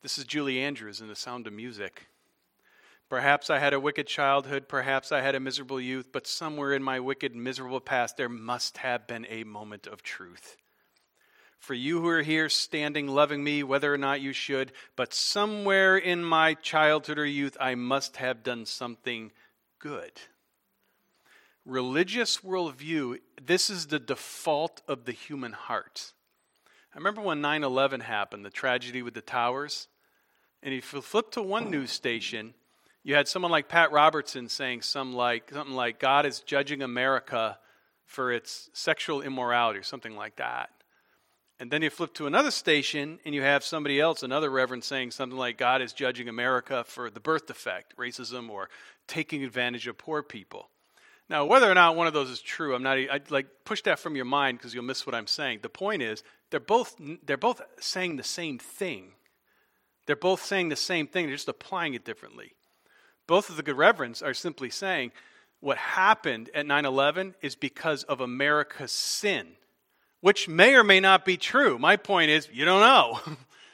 This 0.03 0.19
is 0.19 0.25
Julie 0.25 0.59
Andrews 0.59 1.01
in 1.01 1.07
The 1.07 1.15
Sound 1.15 1.47
of 1.47 1.53
Music. 1.53 2.09
Perhaps 3.11 3.51
I 3.51 3.59
had 3.59 3.75
a 3.75 3.81
wicked 3.81 4.07
childhood, 4.07 4.69
perhaps 4.69 5.13
I 5.13 5.21
had 5.21 5.35
a 5.35 5.41
miserable 5.41 5.81
youth, 5.81 6.09
but 6.11 6.27
somewhere 6.27 6.73
in 6.73 6.83
my 6.83 6.99
wicked, 6.99 7.37
miserable 7.37 7.81
past, 7.81 8.17
there 8.17 8.31
must 8.31 8.79
have 8.79 9.07
been 9.07 9.27
a 9.29 9.45
moment 9.45 9.87
of 9.87 10.03
truth 10.03 10.57
for 11.61 11.75
you 11.75 12.01
who 12.01 12.09
are 12.09 12.23
here 12.23 12.49
standing 12.49 13.07
loving 13.07 13.45
me, 13.45 13.63
whether 13.63 13.93
or 13.93 13.99
not 13.99 14.23
you 14.23 14.33
should, 14.33 14.73
but 14.97 15.13
somewhere 15.13 15.97
in 15.97 16.25
my 16.25 16.55
childhood 16.55 17.19
or 17.19 17.27
youth, 17.27 17.57
I 17.61 17.75
must 17.75 18.17
have 18.17 18.43
done 18.43 18.65
something 18.65 19.31
good. 19.79 20.13
Religious 21.67 22.39
worldview, 22.39 23.19
this 23.41 23.69
is 23.69 23.87
the 23.87 23.99
default 23.99 24.81
of 24.89 25.05
the 25.05 25.13
human 25.13 25.53
heart. 25.53 26.15
I 26.95 26.99
remember 26.99 27.21
when 27.21 27.43
9 27.43 27.63
11 27.63 28.01
happened, 28.01 28.45
the 28.45 28.51
tragedy 28.51 29.03
with 29.03 29.15
the 29.15 29.21
towers. 29.21 29.87
And 30.63 30.75
if 30.75 30.93
you 30.93 31.03
flip 31.03 31.31
to 31.33 31.43
one 31.43 31.71
news 31.71 31.91
station, 31.91 32.55
you 33.03 33.15
had 33.15 33.29
someone 33.29 33.51
like 33.51 33.69
Pat 33.69 33.93
Robertson 33.93 34.49
saying 34.49 34.83
some 34.83 35.13
like, 35.15 35.51
something 35.53 35.75
like, 35.75 35.99
God 35.99 36.27
is 36.27 36.41
judging 36.41 36.83
America 36.83 37.59
for 38.05 38.33
its 38.33 38.69
sexual 38.73 39.23
immorality, 39.23 39.79
or 39.79 39.85
something 39.85 40.17
like 40.17 40.37
that. 40.37 40.71
And 41.61 41.71
then 41.71 41.83
you 41.83 41.91
flip 41.91 42.15
to 42.15 42.27
another 42.27 42.51
station 42.51 43.21
and 43.25 43.35
you 43.35 43.43
have 43.43 43.63
somebody 43.63 44.01
else, 44.01 44.23
another 44.23 44.51
reverend, 44.51 44.83
saying 44.83 45.11
something 45.11 45.39
like 45.39 45.59
God 45.59 45.83
is 45.83 45.93
judging 45.93 46.29
America 46.29 46.85
for 46.85 47.11
the 47.11 47.21
birth 47.21 47.47
defect, 47.47 47.97
racism, 47.99 48.49
or 48.49 48.71
taking 49.07 49.45
advantage 49.45 49.87
of 49.87 49.99
poor 49.99 50.23
people. 50.23 50.71
Now, 51.29 51.45
whether 51.45 51.71
or 51.71 51.75
not 51.75 51.97
one 51.97 52.07
of 52.07 52.13
those 52.13 52.31
is 52.31 52.41
true, 52.41 52.75
I'm 52.75 52.83
not. 52.83 52.99
I 52.99 53.21
like 53.29 53.47
push 53.65 53.83
that 53.83 54.01
from 54.01 54.17
your 54.17 54.25
mind 54.25 54.59
because 54.59 54.75
you'll 54.75 54.85
miss 54.85 55.07
what 55.07 55.15
I'm 55.15 55.29
saying. 55.29 55.61
The 55.63 55.69
point 55.69 56.03
is, 56.03 56.25
they're 56.51 56.59
both 56.59 56.97
they're 57.25 57.37
both 57.37 57.61
saying 57.79 58.17
the 58.17 58.25
same 58.25 58.59
thing. 58.59 59.13
They're 60.07 60.17
both 60.17 60.43
saying 60.43 60.71
the 60.71 60.77
same 60.77 61.07
thing. 61.07 61.27
They're 61.27 61.37
just 61.37 61.49
applying 61.49 61.95
it 61.95 62.05
differently. 62.05 62.55
Both 63.31 63.49
of 63.49 63.57
the 63.57 63.63
good 63.63 63.79
reverends 63.79 64.23
are 64.23 64.35
simply 64.35 64.71
saying 64.71 65.13
what 65.61 65.77
happened 65.79 66.51
at 66.53 66.67
9/11 66.67 67.35
is 67.41 67.55
because 67.55 68.03
of 68.03 68.21
America's 68.21 68.91
sin 68.91 69.57
which 70.21 70.49
may 70.49 70.75
or 70.75 70.85
may 70.85 71.01
not 71.01 71.25
be 71.25 71.37
true. 71.37 71.79
My 71.79 71.97
point 71.97 72.31
is, 72.31 72.49
you 72.53 72.65
don't 72.65 72.81
know. 72.81 73.21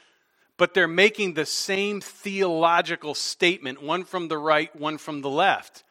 but 0.57 0.73
they're 0.73 0.87
making 0.87 1.33
the 1.33 1.45
same 1.45 2.01
theological 2.01 3.13
statement, 3.13 3.81
one 3.81 4.03
from 4.03 4.27
the 4.27 4.37
right, 4.37 4.73
one 4.75 4.97
from 4.97 5.21
the 5.21 5.29
left. 5.29 5.83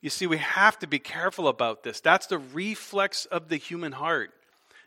You 0.00 0.10
see, 0.10 0.26
we 0.26 0.38
have 0.38 0.78
to 0.78 0.86
be 0.86 0.98
careful 0.98 1.48
about 1.48 1.82
this. 1.82 2.00
That's 2.00 2.26
the 2.26 2.38
reflex 2.38 3.26
of 3.26 3.48
the 3.48 3.56
human 3.56 3.92
heart. 3.92 4.32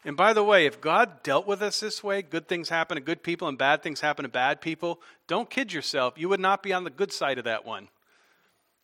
And 0.06 0.18
by 0.18 0.34
the 0.34 0.44
way, 0.44 0.66
if 0.66 0.82
God 0.82 1.24
dealt 1.24 1.48
with 1.48 1.62
us 1.62 1.80
this 1.80 2.04
way, 2.04 2.22
good 2.22 2.48
things 2.48 2.70
happen 2.70 2.96
to 2.96 3.02
good 3.02 3.24
people 3.24 3.48
and 3.48 3.58
bad 3.58 3.84
things 3.84 4.02
happen 4.02 4.24
to 4.24 4.30
bad 4.30 4.60
people, 4.60 5.00
don't 5.28 5.50
kid 5.50 5.72
yourself. 5.72 6.16
You 6.18 6.30
would 6.30 6.40
not 6.40 6.64
be 6.64 6.74
on 6.74 6.84
the 6.84 6.90
good 6.90 7.12
side 7.12 7.38
of 7.38 7.46
that 7.46 7.66
one. 7.66 7.88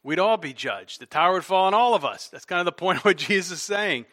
We'd 0.03 0.19
all 0.19 0.38
be 0.38 0.53
judged. 0.53 1.01
The 1.01 1.05
tower 1.05 1.33
would 1.33 1.45
fall 1.45 1.65
on 1.65 1.73
all 1.73 1.93
of 1.93 2.05
us. 2.05 2.27
That's 2.29 2.45
kind 2.45 2.59
of 2.59 2.65
the 2.65 2.71
point 2.71 2.99
of 2.99 3.05
what 3.05 3.17
Jesus 3.29 3.59
is 3.59 3.62
saying. 3.62 4.05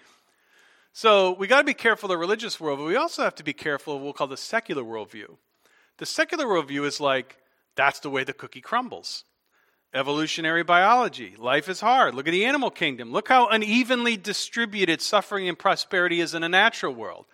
So 0.92 1.33
we 1.33 1.46
got 1.46 1.59
to 1.59 1.64
be 1.64 1.75
careful 1.75 2.07
of 2.07 2.14
the 2.14 2.18
religious 2.18 2.59
world, 2.59 2.79
but 2.79 2.87
we 2.87 2.96
also 2.96 3.22
have 3.22 3.35
to 3.37 3.44
be 3.44 3.53
careful 3.53 3.94
of 3.94 4.01
what 4.01 4.05
we'll 4.05 4.12
call 4.14 4.27
the 4.27 4.37
secular 4.37 4.83
worldview. 4.83 5.37
The 5.99 6.07
secular 6.07 6.46
worldview 6.46 6.87
is 6.87 7.01
like, 7.01 7.37
that's 7.77 8.01
the 8.01 8.11
way 8.11 8.25
the 8.25 8.33
cookie 8.33 8.61
crumbles. 8.61 9.25
Evolutionary 9.94 10.62
biology. 10.62 11.35
Life 11.38 11.68
is 11.68 11.81
hard. 11.81 12.14
Look 12.14 12.27
at 12.27 12.33
the 12.33 12.44
animal 12.44 12.70
kingdom. 12.70 13.12
Look 13.12 13.29
how 13.29 13.49
unevenly 13.49 14.16
distributed 14.16 15.01
suffering 15.01 15.49
and 15.49 15.59
prosperity 15.59 16.20
is 16.20 16.35
in 16.35 16.42
a 16.42 16.49
natural 16.49 16.94
world. 16.94 17.27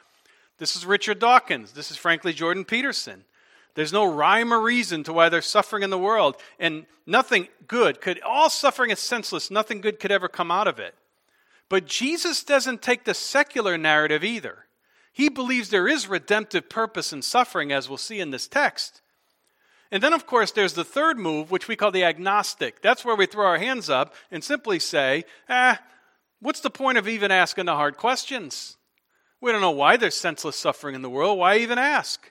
This 0.58 0.76
is 0.76 0.84
Richard 0.84 1.18
Dawkins. 1.18 1.72
This 1.72 1.90
is 1.90 1.96
frankly 1.96 2.32
Jordan 2.32 2.64
Peterson. 2.64 3.24
There's 3.74 3.92
no 3.92 4.04
rhyme 4.04 4.52
or 4.52 4.60
reason 4.60 5.02
to 5.04 5.12
why 5.12 5.28
there's 5.28 5.46
suffering 5.46 5.82
in 5.82 5.90
the 5.90 5.98
world, 5.98 6.36
and 6.58 6.86
nothing 7.06 7.48
good 7.66 8.00
could, 8.00 8.20
all 8.22 8.50
suffering 8.50 8.90
is 8.90 8.98
senseless. 8.98 9.50
Nothing 9.50 9.80
good 9.80 9.98
could 9.98 10.12
ever 10.12 10.28
come 10.28 10.50
out 10.50 10.68
of 10.68 10.78
it. 10.78 10.94
But 11.68 11.86
Jesus 11.86 12.44
doesn't 12.44 12.82
take 12.82 13.04
the 13.04 13.14
secular 13.14 13.78
narrative 13.78 14.22
either. 14.22 14.66
He 15.12 15.28
believes 15.28 15.70
there 15.70 15.88
is 15.88 16.06
redemptive 16.06 16.68
purpose 16.68 17.12
in 17.12 17.22
suffering, 17.22 17.72
as 17.72 17.88
we'll 17.88 17.98
see 17.98 18.20
in 18.20 18.30
this 18.30 18.46
text. 18.46 19.00
And 19.90 20.02
then, 20.02 20.14
of 20.14 20.26
course, 20.26 20.52
there's 20.52 20.72
the 20.72 20.84
third 20.84 21.18
move, 21.18 21.50
which 21.50 21.68
we 21.68 21.76
call 21.76 21.90
the 21.90 22.04
agnostic. 22.04 22.80
That's 22.80 23.04
where 23.04 23.16
we 23.16 23.26
throw 23.26 23.46
our 23.46 23.58
hands 23.58 23.90
up 23.90 24.14
and 24.30 24.42
simply 24.42 24.78
say, 24.78 25.24
ah, 25.50 25.80
what's 26.40 26.60
the 26.60 26.70
point 26.70 26.96
of 26.96 27.08
even 27.08 27.30
asking 27.30 27.66
the 27.66 27.74
hard 27.74 27.98
questions? 27.98 28.78
We 29.42 29.52
don't 29.52 29.60
know 29.60 29.70
why 29.70 29.98
there's 29.98 30.16
senseless 30.16 30.56
suffering 30.56 30.94
in 30.94 31.02
the 31.02 31.10
world. 31.10 31.38
Why 31.38 31.58
even 31.58 31.78
ask? 31.78 32.30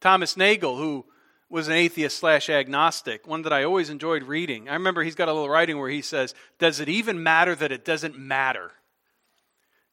Thomas 0.00 0.36
Nagel, 0.36 0.76
who 0.76 1.04
was 1.48 1.66
an 1.66 1.74
atheist 1.74 2.16
slash 2.16 2.48
agnostic, 2.48 3.26
one 3.26 3.42
that 3.42 3.52
I 3.52 3.64
always 3.64 3.90
enjoyed 3.90 4.22
reading. 4.22 4.68
I 4.68 4.74
remember 4.74 5.02
he's 5.02 5.16
got 5.16 5.28
a 5.28 5.32
little 5.32 5.48
writing 5.48 5.78
where 5.78 5.90
he 5.90 6.00
says, 6.00 6.34
Does 6.58 6.80
it 6.80 6.88
even 6.88 7.22
matter 7.22 7.54
that 7.54 7.72
it 7.72 7.84
doesn't 7.84 8.18
matter? 8.18 8.70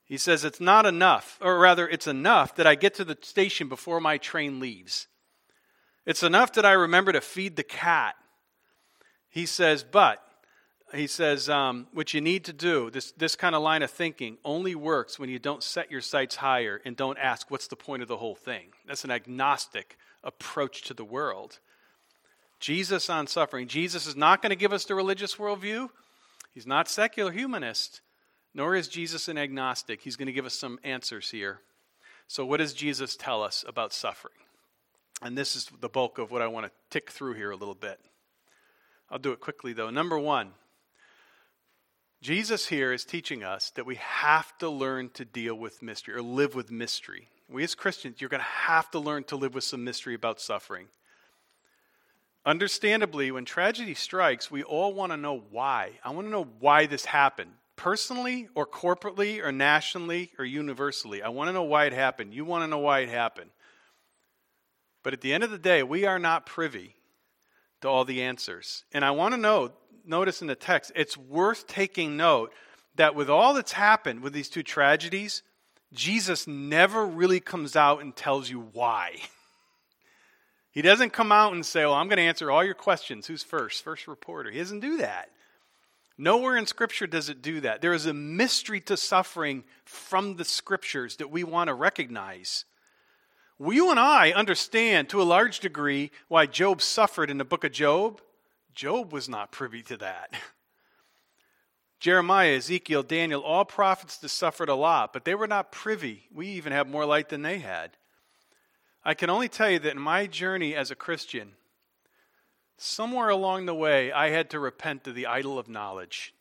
He 0.05 0.17
says, 0.17 0.45
It's 0.45 0.61
not 0.61 0.85
enough, 0.85 1.37
or 1.41 1.59
rather, 1.59 1.87
it's 1.87 2.07
enough 2.07 2.55
that 2.55 2.67
I 2.67 2.75
get 2.75 2.93
to 2.95 3.03
the 3.03 3.17
station 3.21 3.67
before 3.67 3.99
my 3.99 4.17
train 4.17 4.59
leaves. 4.59 5.07
It's 6.05 6.23
enough 6.23 6.53
that 6.53 6.65
I 6.65 6.71
remember 6.71 7.11
to 7.11 7.21
feed 7.21 7.55
the 7.55 7.63
cat. 7.63 8.15
He 9.29 9.45
says, 9.45 9.83
But 9.83 10.23
he 10.93 11.07
says, 11.07 11.49
um, 11.49 11.87
what 11.91 12.13
you 12.13 12.21
need 12.21 12.45
to 12.45 12.53
do, 12.53 12.89
this, 12.89 13.11
this 13.11 13.35
kind 13.35 13.55
of 13.55 13.61
line 13.61 13.83
of 13.83 13.91
thinking, 13.91 14.37
only 14.45 14.73
works 14.73 15.19
when 15.19 15.29
you 15.29 15.37
don't 15.37 15.61
set 15.61 15.91
your 15.91 15.99
sights 15.99 16.37
higher 16.37 16.81
and 16.85 16.95
don't 16.95 17.17
ask, 17.17 17.51
what's 17.51 17.67
the 17.67 17.75
point 17.75 18.01
of 18.01 18.07
the 18.07 18.17
whole 18.17 18.35
thing? 18.35 18.67
That's 18.85 19.03
an 19.03 19.11
agnostic 19.11 19.97
approach 20.23 20.83
to 20.83 20.93
the 20.93 21.03
world. 21.03 21.59
Jesus 22.59 23.09
on 23.09 23.27
suffering. 23.27 23.67
Jesus 23.67 24.07
is 24.07 24.15
not 24.15 24.41
going 24.41 24.49
to 24.51 24.55
give 24.55 24.73
us 24.73 24.85
the 24.85 24.95
religious 24.95 25.35
worldview. 25.35 25.89
He's 26.53 26.65
not 26.65 26.87
secular 26.87 27.31
humanist, 27.31 28.01
nor 28.53 28.75
is 28.75 28.87
Jesus 28.87 29.27
an 29.27 29.37
agnostic. 29.37 30.01
He's 30.01 30.15
going 30.15 30.27
to 30.27 30.33
give 30.33 30.45
us 30.45 30.55
some 30.55 30.79
answers 30.83 31.29
here. 31.29 31.59
So, 32.27 32.45
what 32.45 32.57
does 32.57 32.73
Jesus 32.73 33.15
tell 33.15 33.43
us 33.43 33.63
about 33.67 33.93
suffering? 33.93 34.33
And 35.21 35.37
this 35.37 35.55
is 35.55 35.69
the 35.81 35.89
bulk 35.89 36.17
of 36.17 36.31
what 36.31 36.41
I 36.41 36.47
want 36.47 36.65
to 36.65 36.71
tick 36.89 37.11
through 37.11 37.33
here 37.33 37.51
a 37.51 37.55
little 37.55 37.75
bit. 37.75 37.99
I'll 39.09 39.19
do 39.19 39.31
it 39.31 39.39
quickly, 39.39 39.73
though. 39.73 39.89
Number 39.89 40.17
one, 40.17 40.51
Jesus 42.27 42.67
here 42.67 42.91
is 42.91 43.05
teaching 43.05 43.41
us 43.41 43.69
that 43.75 43.85
we 43.85 43.95
have 43.95 44.57
to 44.57 44.69
learn 44.69 45.11
to 45.11 45.23
deal 45.23 45.55
with 45.55 45.81
mystery 45.81 46.13
or 46.13 46.21
live 46.21 46.55
with 46.55 46.69
mystery. 46.69 47.29
We 47.49 47.63
as 47.63 47.73
Christians, 47.73 48.19
you're 48.19 48.29
going 48.29 48.41
to 48.41 48.45
have 48.45 48.91
to 48.91 48.99
learn 48.99 49.23
to 49.27 49.37
live 49.37 49.55
with 49.55 49.63
some 49.63 49.85
mystery 49.85 50.13
about 50.13 50.41
suffering. 50.41 50.87
Understandably, 52.45 53.31
when 53.31 53.45
tragedy 53.45 53.93
strikes, 53.93 54.51
we 54.51 54.61
all 54.61 54.93
want 54.93 55.13
to 55.13 55.17
know 55.17 55.41
why. 55.51 55.91
I 56.03 56.09
want 56.09 56.27
to 56.27 56.31
know 56.31 56.49
why 56.59 56.85
this 56.85 57.05
happened, 57.05 57.51
personally 57.77 58.49
or 58.55 58.67
corporately 58.67 59.41
or 59.41 59.53
nationally 59.53 60.33
or 60.37 60.43
universally. 60.43 61.21
I 61.21 61.29
want 61.29 61.47
to 61.47 61.53
know 61.53 61.63
why 61.63 61.85
it 61.85 61.93
happened. 61.93 62.33
You 62.33 62.43
want 62.43 62.65
to 62.65 62.67
know 62.67 62.79
why 62.79 62.99
it 62.99 63.09
happened. 63.09 63.51
But 65.01 65.13
at 65.13 65.21
the 65.21 65.31
end 65.31 65.45
of 65.45 65.49
the 65.49 65.57
day, 65.57 65.81
we 65.81 66.03
are 66.03 66.19
not 66.19 66.45
privy 66.45 66.97
to 67.79 67.87
all 67.87 68.03
the 68.05 68.23
answers. 68.23 68.83
And 68.91 69.05
I 69.05 69.11
want 69.11 69.33
to 69.33 69.39
know, 69.39 69.71
notice 70.07 70.41
in 70.41 70.47
the 70.47 70.55
text, 70.55 70.91
it's 70.95 71.17
worth 71.17 71.67
taking 71.67 72.17
note 72.17 72.53
that 72.95 73.15
with 73.15 73.29
all 73.29 73.53
that's 73.53 73.73
happened 73.73 74.21
with 74.21 74.33
these 74.33 74.49
two 74.49 74.63
tragedies, 74.63 75.43
Jesus 75.93 76.47
never 76.47 77.05
really 77.05 77.39
comes 77.39 77.75
out 77.75 78.01
and 78.01 78.15
tells 78.15 78.49
you 78.49 78.67
why. 78.73 79.15
He 80.77 80.83
doesn't 80.83 81.11
come 81.11 81.31
out 81.31 81.53
and 81.53 81.65
say, 81.65 81.83
Well, 81.85 81.95
I'm 81.95 82.07
going 82.07 82.17
to 82.17 82.23
answer 82.23 82.51
all 82.51 82.63
your 82.63 82.75
questions. 82.75 83.25
Who's 83.25 83.41
first? 83.41 83.83
First 83.83 84.07
reporter. 84.07 84.51
He 84.51 84.59
doesn't 84.59 84.81
do 84.81 84.97
that. 84.97 85.31
Nowhere 86.19 86.55
in 86.55 86.67
Scripture 86.67 87.07
does 87.07 87.29
it 87.29 87.41
do 87.41 87.61
that. 87.61 87.81
There 87.81 87.93
is 87.93 88.05
a 88.05 88.13
mystery 88.13 88.79
to 88.81 88.95
suffering 88.95 89.63
from 89.85 90.35
the 90.35 90.45
Scriptures 90.45 91.15
that 91.15 91.31
we 91.31 91.43
want 91.43 91.69
to 91.69 91.73
recognize. 91.73 92.65
You 93.59 93.89
and 93.89 93.99
I 93.99 94.31
understand 94.33 95.09
to 95.09 95.19
a 95.19 95.23
large 95.23 95.61
degree 95.61 96.11
why 96.27 96.45
Job 96.45 96.83
suffered 96.83 97.31
in 97.31 97.39
the 97.39 97.43
book 97.43 97.63
of 97.63 97.71
Job. 97.71 98.21
Job 98.77 99.11
was 99.11 99.27
not 99.27 99.51
privy 99.51 99.81
to 99.81 99.97
that. 99.97 100.31
Jeremiah, 101.99 102.57
Ezekiel, 102.57 103.01
Daniel, 103.01 103.41
all 103.41 103.65
prophets 103.65 104.17
that 104.17 104.29
suffered 104.29 104.69
a 104.69 104.75
lot, 104.75 105.13
but 105.13 105.25
they 105.25 105.33
were 105.33 105.47
not 105.47 105.71
privy. 105.71 106.27
We 106.31 106.49
even 106.49 106.71
have 106.71 106.87
more 106.87 107.03
light 107.03 107.29
than 107.29 107.41
they 107.41 107.57
had. 107.57 107.97
I 109.03 109.15
can 109.15 109.31
only 109.31 109.49
tell 109.49 109.71
you 109.71 109.79
that 109.79 109.95
in 109.95 109.99
my 109.99 110.27
journey 110.27 110.75
as 110.75 110.91
a 110.91 110.95
Christian, 110.95 111.53
somewhere 112.77 113.29
along 113.29 113.65
the 113.65 113.73
way, 113.73 114.11
I 114.11 114.29
had 114.29 114.51
to 114.51 114.59
repent 114.59 115.07
of 115.07 115.15
the 115.15 115.25
idol 115.25 115.57
of 115.57 115.67
knowledge. 115.67 116.35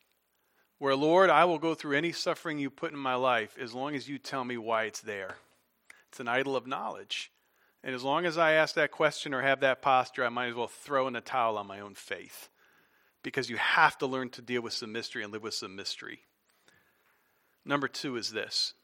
Where, 0.76 0.94
Lord, 0.94 1.30
I 1.30 1.46
will 1.46 1.58
go 1.58 1.74
through 1.74 1.96
any 1.96 2.12
suffering 2.12 2.58
you 2.58 2.68
put 2.68 2.92
in 2.92 2.98
my 2.98 3.14
life 3.14 3.56
as 3.58 3.72
long 3.72 3.94
as 3.94 4.10
you 4.10 4.18
tell 4.18 4.44
me 4.44 4.58
why 4.58 4.84
it's 4.84 5.00
there. 5.00 5.36
It's 6.10 6.20
an 6.20 6.28
idol 6.28 6.54
of 6.54 6.66
knowledge. 6.66 7.32
And 7.86 7.94
as 7.94 8.02
long 8.02 8.26
as 8.26 8.36
I 8.36 8.54
ask 8.54 8.74
that 8.74 8.90
question 8.90 9.32
or 9.32 9.42
have 9.42 9.60
that 9.60 9.80
posture, 9.80 10.24
I 10.26 10.28
might 10.28 10.48
as 10.48 10.56
well 10.56 10.66
throw 10.66 11.06
in 11.06 11.12
the 11.12 11.20
towel 11.20 11.56
on 11.56 11.68
my 11.68 11.78
own 11.78 11.94
faith. 11.94 12.48
Because 13.22 13.48
you 13.48 13.58
have 13.58 13.96
to 13.98 14.08
learn 14.08 14.28
to 14.30 14.42
deal 14.42 14.60
with 14.60 14.72
some 14.72 14.90
mystery 14.90 15.22
and 15.22 15.32
live 15.32 15.44
with 15.44 15.54
some 15.54 15.76
mystery. 15.76 16.22
Number 17.64 17.86
two 17.86 18.16
is 18.16 18.32
this 18.32 18.74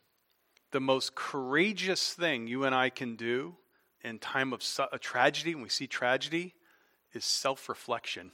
the 0.70 0.78
most 0.78 1.16
courageous 1.16 2.12
thing 2.14 2.46
you 2.46 2.62
and 2.62 2.76
I 2.76 2.90
can 2.90 3.16
do 3.16 3.56
in 4.04 4.20
time 4.20 4.52
of 4.52 4.62
a 4.92 5.00
tragedy, 5.00 5.56
when 5.56 5.64
we 5.64 5.68
see 5.68 5.88
tragedy, 5.88 6.54
is 7.12 7.24
self 7.24 7.68
reflection. 7.68 8.30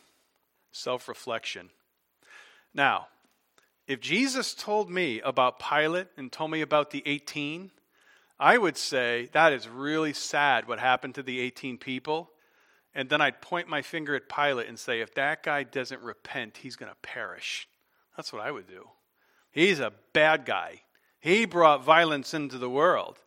Self 0.70 1.08
reflection. 1.08 1.70
Now, 2.74 3.08
if 3.86 4.00
Jesus 4.00 4.52
told 4.52 4.90
me 4.90 5.22
about 5.22 5.58
Pilate 5.58 6.08
and 6.18 6.30
told 6.30 6.50
me 6.50 6.60
about 6.60 6.90
the 6.90 7.02
18, 7.06 7.70
I 8.40 8.56
would 8.56 8.76
say 8.76 9.28
that 9.32 9.52
is 9.52 9.68
really 9.68 10.12
sad 10.12 10.68
what 10.68 10.78
happened 10.78 11.16
to 11.16 11.22
the 11.22 11.40
18 11.40 11.78
people. 11.78 12.30
And 12.94 13.08
then 13.08 13.20
I'd 13.20 13.42
point 13.42 13.68
my 13.68 13.82
finger 13.82 14.14
at 14.14 14.28
Pilate 14.28 14.68
and 14.68 14.78
say, 14.78 15.00
if 15.00 15.14
that 15.14 15.42
guy 15.42 15.62
doesn't 15.62 16.02
repent, 16.02 16.58
he's 16.58 16.76
going 16.76 16.90
to 16.90 16.96
perish. 17.02 17.68
That's 18.16 18.32
what 18.32 18.42
I 18.42 18.50
would 18.50 18.66
do. 18.66 18.88
He's 19.50 19.80
a 19.80 19.92
bad 20.12 20.44
guy. 20.44 20.82
He 21.20 21.44
brought 21.44 21.84
violence 21.84 22.34
into 22.34 22.58
the 22.58 22.70
world. 22.70 23.18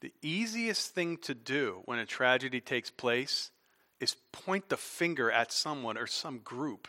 The 0.00 0.12
easiest 0.22 0.94
thing 0.94 1.16
to 1.18 1.34
do 1.34 1.82
when 1.84 1.98
a 1.98 2.06
tragedy 2.06 2.60
takes 2.60 2.90
place 2.90 3.50
is 4.00 4.16
point 4.32 4.68
the 4.68 4.76
finger 4.76 5.30
at 5.30 5.52
someone 5.52 5.96
or 5.96 6.06
some 6.06 6.38
group. 6.38 6.88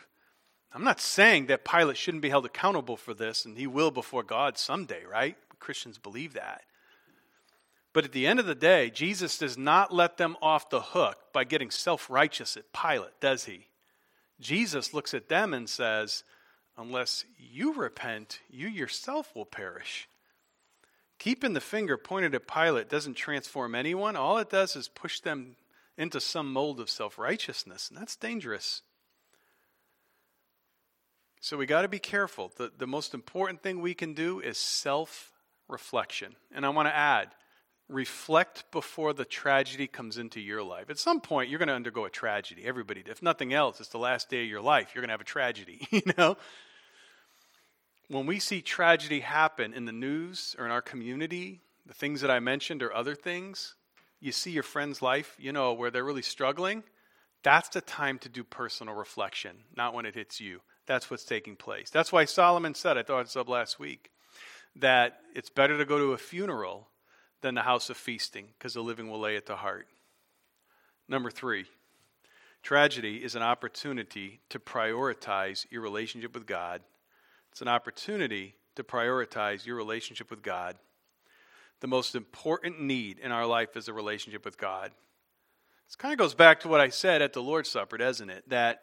I'm 0.72 0.84
not 0.84 1.00
saying 1.00 1.46
that 1.46 1.64
Pilate 1.64 1.96
shouldn't 1.96 2.22
be 2.22 2.28
held 2.28 2.44
accountable 2.44 2.96
for 2.96 3.14
this, 3.14 3.44
and 3.44 3.56
he 3.56 3.66
will 3.66 3.90
before 3.90 4.22
God 4.22 4.58
someday, 4.58 5.04
right? 5.04 5.36
Christians 5.58 5.98
believe 5.98 6.34
that. 6.34 6.62
But 7.96 8.04
at 8.04 8.12
the 8.12 8.26
end 8.26 8.38
of 8.38 8.44
the 8.44 8.54
day, 8.54 8.90
Jesus 8.90 9.38
does 9.38 9.56
not 9.56 9.90
let 9.90 10.18
them 10.18 10.36
off 10.42 10.68
the 10.68 10.82
hook 10.82 11.16
by 11.32 11.44
getting 11.44 11.70
self 11.70 12.10
righteous 12.10 12.54
at 12.58 12.70
Pilate, 12.70 13.18
does 13.22 13.46
he? 13.46 13.68
Jesus 14.38 14.92
looks 14.92 15.14
at 15.14 15.30
them 15.30 15.54
and 15.54 15.66
says, 15.66 16.22
Unless 16.76 17.24
you 17.38 17.72
repent, 17.72 18.40
you 18.50 18.68
yourself 18.68 19.34
will 19.34 19.46
perish. 19.46 20.10
Keeping 21.18 21.54
the 21.54 21.60
finger 21.62 21.96
pointed 21.96 22.34
at 22.34 22.46
Pilate 22.46 22.90
doesn't 22.90 23.14
transform 23.14 23.74
anyone. 23.74 24.14
All 24.14 24.36
it 24.36 24.50
does 24.50 24.76
is 24.76 24.88
push 24.88 25.20
them 25.20 25.56
into 25.96 26.20
some 26.20 26.52
mold 26.52 26.80
of 26.80 26.90
self 26.90 27.16
righteousness, 27.16 27.88
and 27.88 27.98
that's 27.98 28.14
dangerous. 28.14 28.82
So 31.40 31.56
we 31.56 31.64
got 31.64 31.80
to 31.80 31.88
be 31.88 31.98
careful. 31.98 32.52
The, 32.58 32.70
the 32.76 32.86
most 32.86 33.14
important 33.14 33.62
thing 33.62 33.80
we 33.80 33.94
can 33.94 34.12
do 34.12 34.38
is 34.40 34.58
self 34.58 35.32
reflection. 35.66 36.36
And 36.54 36.66
I 36.66 36.68
want 36.68 36.88
to 36.88 36.94
add 36.94 37.30
reflect 37.88 38.64
before 38.72 39.12
the 39.12 39.24
tragedy 39.24 39.86
comes 39.86 40.18
into 40.18 40.40
your 40.40 40.62
life. 40.62 40.90
At 40.90 40.98
some 40.98 41.20
point, 41.20 41.48
you're 41.48 41.58
going 41.58 41.68
to 41.68 41.74
undergo 41.74 42.04
a 42.04 42.10
tragedy. 42.10 42.64
Everybody, 42.64 43.04
if 43.06 43.22
nothing 43.22 43.52
else, 43.52 43.80
it's 43.80 43.90
the 43.90 43.98
last 43.98 44.28
day 44.28 44.42
of 44.42 44.48
your 44.48 44.60
life. 44.60 44.90
You're 44.94 45.02
going 45.02 45.08
to 45.08 45.14
have 45.14 45.20
a 45.20 45.24
tragedy, 45.24 45.86
you 45.90 46.02
know? 46.18 46.36
when 48.08 48.26
we 48.26 48.38
see 48.38 48.60
tragedy 48.60 49.20
happen 49.20 49.74
in 49.74 49.84
the 49.84 49.92
news 49.92 50.54
or 50.58 50.64
in 50.64 50.70
our 50.70 50.82
community, 50.82 51.60
the 51.86 51.94
things 51.94 52.20
that 52.20 52.30
I 52.30 52.40
mentioned 52.40 52.82
or 52.82 52.94
other 52.94 53.14
things, 53.14 53.74
you 54.20 54.32
see 54.32 54.50
your 54.50 54.62
friend's 54.62 55.02
life, 55.02 55.36
you 55.38 55.52
know, 55.52 55.72
where 55.72 55.90
they're 55.90 56.04
really 56.04 56.22
struggling, 56.22 56.84
that's 57.42 57.68
the 57.68 57.80
time 57.80 58.18
to 58.20 58.28
do 58.28 58.44
personal 58.44 58.94
reflection, 58.94 59.56
not 59.76 59.94
when 59.94 60.06
it 60.06 60.14
hits 60.14 60.40
you. 60.40 60.60
That's 60.86 61.10
what's 61.10 61.24
taking 61.24 61.56
place. 61.56 61.90
That's 61.90 62.12
why 62.12 62.24
Solomon 62.24 62.74
said, 62.74 62.96
I 62.96 63.02
thought 63.02 63.26
it 63.26 63.36
up 63.36 63.48
last 63.48 63.78
week, 63.78 64.10
that 64.76 65.18
it's 65.34 65.50
better 65.50 65.76
to 65.76 65.84
go 65.84 65.98
to 65.98 66.12
a 66.12 66.18
funeral 66.18 66.88
than 67.42 67.54
the 67.54 67.62
house 67.62 67.90
of 67.90 67.96
feasting, 67.96 68.48
because 68.58 68.74
the 68.74 68.82
living 68.82 69.10
will 69.10 69.20
lay 69.20 69.36
at 69.36 69.46
the 69.46 69.56
heart. 69.56 69.86
Number 71.08 71.30
three, 71.30 71.66
tragedy 72.62 73.24
is 73.24 73.34
an 73.34 73.42
opportunity 73.42 74.40
to 74.48 74.58
prioritize 74.58 75.66
your 75.70 75.82
relationship 75.82 76.34
with 76.34 76.46
God 76.46 76.82
it's 77.56 77.62
an 77.62 77.68
opportunity 77.68 78.54
to 78.74 78.84
prioritize 78.84 79.64
your 79.64 79.76
relationship 79.76 80.28
with 80.28 80.42
God. 80.42 80.76
The 81.80 81.86
most 81.86 82.14
important 82.14 82.82
need 82.82 83.18
in 83.18 83.32
our 83.32 83.46
life 83.46 83.78
is 83.78 83.88
a 83.88 83.94
relationship 83.94 84.44
with 84.44 84.58
God. 84.58 84.90
This 85.86 85.96
kind 85.96 86.12
of 86.12 86.18
goes 86.18 86.34
back 86.34 86.60
to 86.60 86.68
what 86.68 86.82
I 86.82 86.90
said 86.90 87.22
at 87.22 87.32
the 87.32 87.40
Lord's 87.40 87.70
Supper, 87.70 87.96
doesn't 87.96 88.28
it? 88.28 88.46
That 88.50 88.82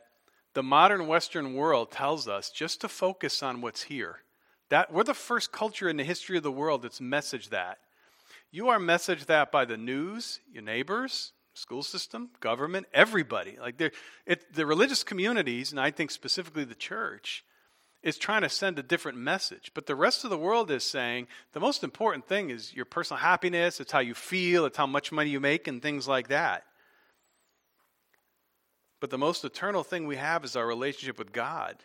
the 0.56 0.63
modern 0.63 1.06
Western 1.06 1.54
world 1.54 1.92
tells 1.92 2.28
us 2.28 2.50
just 2.50 2.82
to 2.82 2.88
focus 2.88 3.44
on 3.44 3.62
what's 3.62 3.84
here. 3.84 4.22
That 4.70 4.92
we're 4.92 5.04
the 5.04 5.13
first 5.13 5.52
culture 5.52 5.88
in 5.88 5.98
the 5.98 6.04
history 6.04 6.38
of 6.38 6.42
the 6.42 6.52
world 6.52 6.82
that's 6.82 7.00
messaged 7.00 7.50
that. 7.50 7.78
You 8.54 8.70
are 8.70 8.78
messaged 8.78 9.26
that 9.26 9.52
by 9.52 9.66
the 9.66 9.78
news, 9.78 10.39
your 10.52 10.62
neighbors, 10.62 11.32
school 11.56 11.82
system, 11.82 12.30
government, 12.39 12.86
everybody. 12.94 13.58
Like 13.60 13.82
it, 14.28 14.54
the 14.54 14.68
religious 14.68 15.04
communities, 15.04 15.72
and 15.72 15.82
I 15.82 15.89
think 15.89 16.12
specifically 16.12 16.63
the 16.63 16.76
church, 16.76 17.44
is 18.04 18.16
trying 18.20 18.44
to 18.44 18.50
send 18.50 18.78
a 18.78 18.84
different 18.84 19.18
message. 19.18 19.72
But 19.74 19.88
the 19.88 19.96
rest 19.96 20.24
of 20.24 20.30
the 20.30 20.38
world 20.38 20.70
is 20.70 20.84
saying 20.84 21.30
the 21.54 21.60
most 21.60 21.84
important 21.84 22.28
thing 22.28 22.52
is 22.52 22.76
your 22.76 22.86
personal 22.86 23.22
happiness, 23.22 23.80
it's 23.80 23.92
how 23.92 24.02
you 24.02 24.13
feel, 24.13 24.68
it's 24.68 24.78
how 24.78 24.86
much 24.86 25.12
money 25.12 25.32
you 25.32 25.39
make, 25.39 25.68
and 25.68 25.82
things 25.82 26.08
like 26.08 26.28
that. 26.28 26.63
But 29.00 29.10
the 29.10 29.18
most 29.18 29.44
eternal 29.44 29.84
thing 29.84 30.06
we 30.06 30.18
have 30.18 30.46
is 30.46 30.56
our 30.56 30.68
relationship 30.68 31.18
with 31.18 31.34
God. 31.34 31.78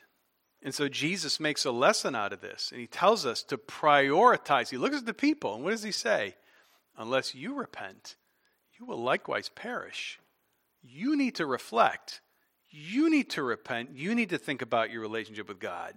And 0.63 0.75
so 0.75 0.87
Jesus 0.87 1.41
makes 1.41 1.65
a 1.65 1.71
lesson 1.71 2.15
out 2.15 2.35
of 2.35 2.43
this, 2.43 2.73
and 2.73 2.81
he 2.83 2.87
tells 2.87 3.25
us 3.25 3.43
to 3.45 3.57
prioritize. 3.57 4.69
He 4.69 4.77
looks 4.77 4.99
at 4.99 5.07
the 5.07 5.15
people, 5.15 5.55
and 5.55 5.65
what 5.65 5.71
does 5.71 5.83
he 5.83 5.93
say? 5.93 6.35
Unless 6.99 7.35
you 7.35 7.55
repent, 7.55 8.17
you 8.79 8.85
will 8.85 8.99
likewise 8.99 9.49
perish. 9.49 10.19
You 10.83 11.17
need 11.17 11.37
to 11.37 11.47
reflect. 11.47 12.21
You 12.71 13.09
need 13.09 13.31
to 13.31 13.43
repent. 13.43 13.91
You 13.95 14.15
need 14.15 14.31
to 14.31 14.39
think 14.39 14.61
about 14.61 14.91
your 14.91 15.01
relationship 15.01 15.49
with 15.49 15.61
God. 15.61 15.95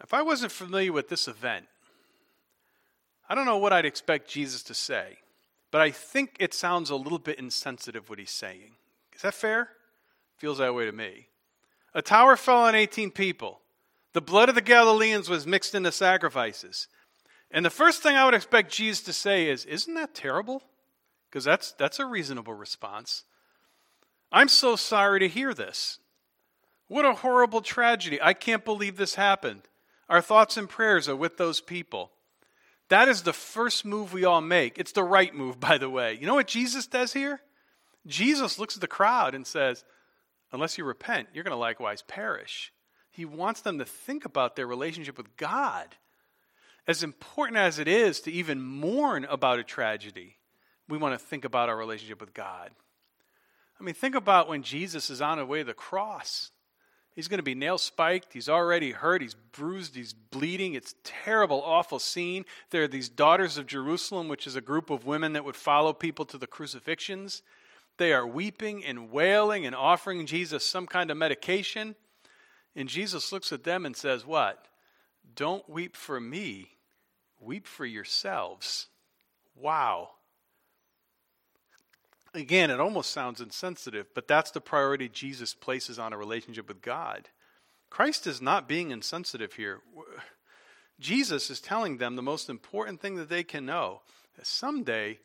If 0.00 0.14
I 0.14 0.22
wasn't 0.22 0.52
familiar 0.52 0.92
with 0.92 1.08
this 1.08 1.26
event, 1.26 1.66
I 3.28 3.34
don't 3.34 3.46
know 3.46 3.58
what 3.58 3.72
I'd 3.72 3.84
expect 3.84 4.30
Jesus 4.30 4.62
to 4.64 4.74
say, 4.74 5.18
but 5.72 5.80
I 5.80 5.90
think 5.90 6.36
it 6.38 6.54
sounds 6.54 6.88
a 6.88 6.96
little 6.96 7.18
bit 7.18 7.38
insensitive 7.38 8.08
what 8.08 8.20
he's 8.20 8.30
saying. 8.30 8.76
Is 9.14 9.22
that 9.22 9.34
fair? 9.34 9.70
Feels 10.36 10.58
that 10.58 10.74
way 10.74 10.86
to 10.86 10.92
me. 10.92 11.26
A 11.94 12.00
tower 12.00 12.36
fell 12.36 12.58
on 12.58 12.76
18 12.76 13.10
people. 13.10 13.60
The 14.12 14.20
blood 14.20 14.48
of 14.48 14.54
the 14.54 14.60
Galileans 14.60 15.28
was 15.28 15.46
mixed 15.46 15.74
in 15.74 15.82
the 15.82 15.92
sacrifices. 15.92 16.86
And 17.50 17.64
the 17.64 17.70
first 17.70 18.02
thing 18.02 18.16
I 18.16 18.24
would 18.24 18.34
expect 18.34 18.72
Jesus 18.72 19.02
to 19.04 19.12
say 19.12 19.48
is, 19.48 19.64
Isn't 19.64 19.94
that 19.94 20.14
terrible? 20.14 20.62
Because 21.30 21.44
that's, 21.44 21.72
that's 21.72 21.98
a 21.98 22.06
reasonable 22.06 22.54
response. 22.54 23.24
I'm 24.32 24.48
so 24.48 24.76
sorry 24.76 25.20
to 25.20 25.28
hear 25.28 25.54
this. 25.54 25.98
What 26.86 27.04
a 27.04 27.12
horrible 27.12 27.60
tragedy. 27.60 28.20
I 28.20 28.32
can't 28.32 28.64
believe 28.64 28.96
this 28.96 29.14
happened. 29.14 29.62
Our 30.08 30.22
thoughts 30.22 30.56
and 30.56 30.68
prayers 30.68 31.08
are 31.08 31.16
with 31.16 31.36
those 31.36 31.60
people. 31.60 32.12
That 32.88 33.08
is 33.08 33.22
the 33.22 33.34
first 33.34 33.84
move 33.84 34.12
we 34.12 34.24
all 34.24 34.40
make. 34.40 34.78
It's 34.78 34.92
the 34.92 35.04
right 35.04 35.34
move, 35.34 35.60
by 35.60 35.76
the 35.76 35.90
way. 35.90 36.16
You 36.18 36.26
know 36.26 36.34
what 36.34 36.46
Jesus 36.46 36.86
does 36.86 37.12
here? 37.12 37.40
Jesus 38.06 38.58
looks 38.58 38.74
at 38.74 38.80
the 38.80 38.86
crowd 38.86 39.34
and 39.34 39.46
says, 39.46 39.84
Unless 40.50 40.78
you 40.78 40.84
repent, 40.84 41.28
you're 41.34 41.44
going 41.44 41.52
to 41.52 41.58
likewise 41.58 42.02
perish. 42.02 42.72
He 43.10 43.26
wants 43.26 43.60
them 43.60 43.78
to 43.78 43.84
think 43.84 44.24
about 44.24 44.56
their 44.56 44.66
relationship 44.66 45.18
with 45.18 45.36
God. 45.36 45.96
As 46.88 47.02
important 47.02 47.58
as 47.58 47.78
it 47.78 47.86
is 47.86 48.20
to 48.22 48.32
even 48.32 48.62
mourn 48.62 49.26
about 49.26 49.58
a 49.58 49.62
tragedy, 49.62 50.38
we 50.88 50.96
want 50.96 51.12
to 51.12 51.24
think 51.24 51.44
about 51.44 51.68
our 51.68 51.76
relationship 51.76 52.18
with 52.18 52.32
God. 52.32 52.70
I 53.78 53.84
mean, 53.84 53.94
think 53.94 54.14
about 54.14 54.48
when 54.48 54.62
Jesus 54.62 55.10
is 55.10 55.20
on 55.20 55.36
the 55.36 55.44
way 55.44 55.58
to 55.58 55.64
the 55.64 55.74
cross. 55.74 56.50
He's 57.14 57.28
going 57.28 57.38
to 57.38 57.44
be 57.44 57.54
nail 57.54 57.76
spiked. 57.76 58.32
He's 58.32 58.48
already 58.48 58.92
hurt. 58.92 59.20
He's 59.20 59.34
bruised. 59.34 59.96
He's 59.96 60.14
bleeding. 60.14 60.74
It's 60.74 60.94
terrible, 61.04 61.60
awful 61.62 61.98
scene. 61.98 62.46
There 62.70 62.84
are 62.84 62.88
these 62.88 63.10
daughters 63.10 63.58
of 63.58 63.66
Jerusalem, 63.66 64.28
which 64.28 64.46
is 64.46 64.56
a 64.56 64.60
group 64.62 64.88
of 64.88 65.04
women 65.04 65.34
that 65.34 65.44
would 65.44 65.56
follow 65.56 65.92
people 65.92 66.24
to 66.24 66.38
the 66.38 66.46
crucifixions. 66.46 67.42
They 67.98 68.14
are 68.14 68.26
weeping 68.26 68.82
and 68.82 69.10
wailing 69.10 69.66
and 69.66 69.74
offering 69.74 70.24
Jesus 70.24 70.64
some 70.64 70.86
kind 70.86 71.10
of 71.10 71.18
medication. 71.18 71.96
And 72.74 72.88
Jesus 72.88 73.30
looks 73.30 73.52
at 73.52 73.64
them 73.64 73.84
and 73.84 73.94
says, 73.94 74.24
What? 74.24 74.68
Don't 75.34 75.68
weep 75.68 75.94
for 75.94 76.20
me, 76.20 76.77
weep 77.40 77.66
for 77.66 77.86
yourselves. 77.86 78.86
Wow. 79.54 80.10
Again, 82.34 82.70
it 82.70 82.80
almost 82.80 83.10
sounds 83.10 83.40
insensitive, 83.40 84.06
but 84.14 84.28
that's 84.28 84.50
the 84.50 84.60
priority 84.60 85.08
Jesus 85.08 85.54
places 85.54 85.98
on 85.98 86.12
a 86.12 86.18
relationship 86.18 86.68
with 86.68 86.82
God. 86.82 87.28
Christ 87.90 88.26
is 88.26 88.42
not 88.42 88.68
being 88.68 88.90
insensitive 88.90 89.54
here. 89.54 89.80
Jesus 91.00 91.48
is 91.48 91.60
telling 91.60 91.96
them 91.96 92.16
the 92.16 92.22
most 92.22 92.50
important 92.50 93.00
thing 93.00 93.16
that 93.16 93.28
they 93.28 93.42
can 93.42 93.64
know 93.64 94.02
that 94.36 94.46
someday 94.46 95.18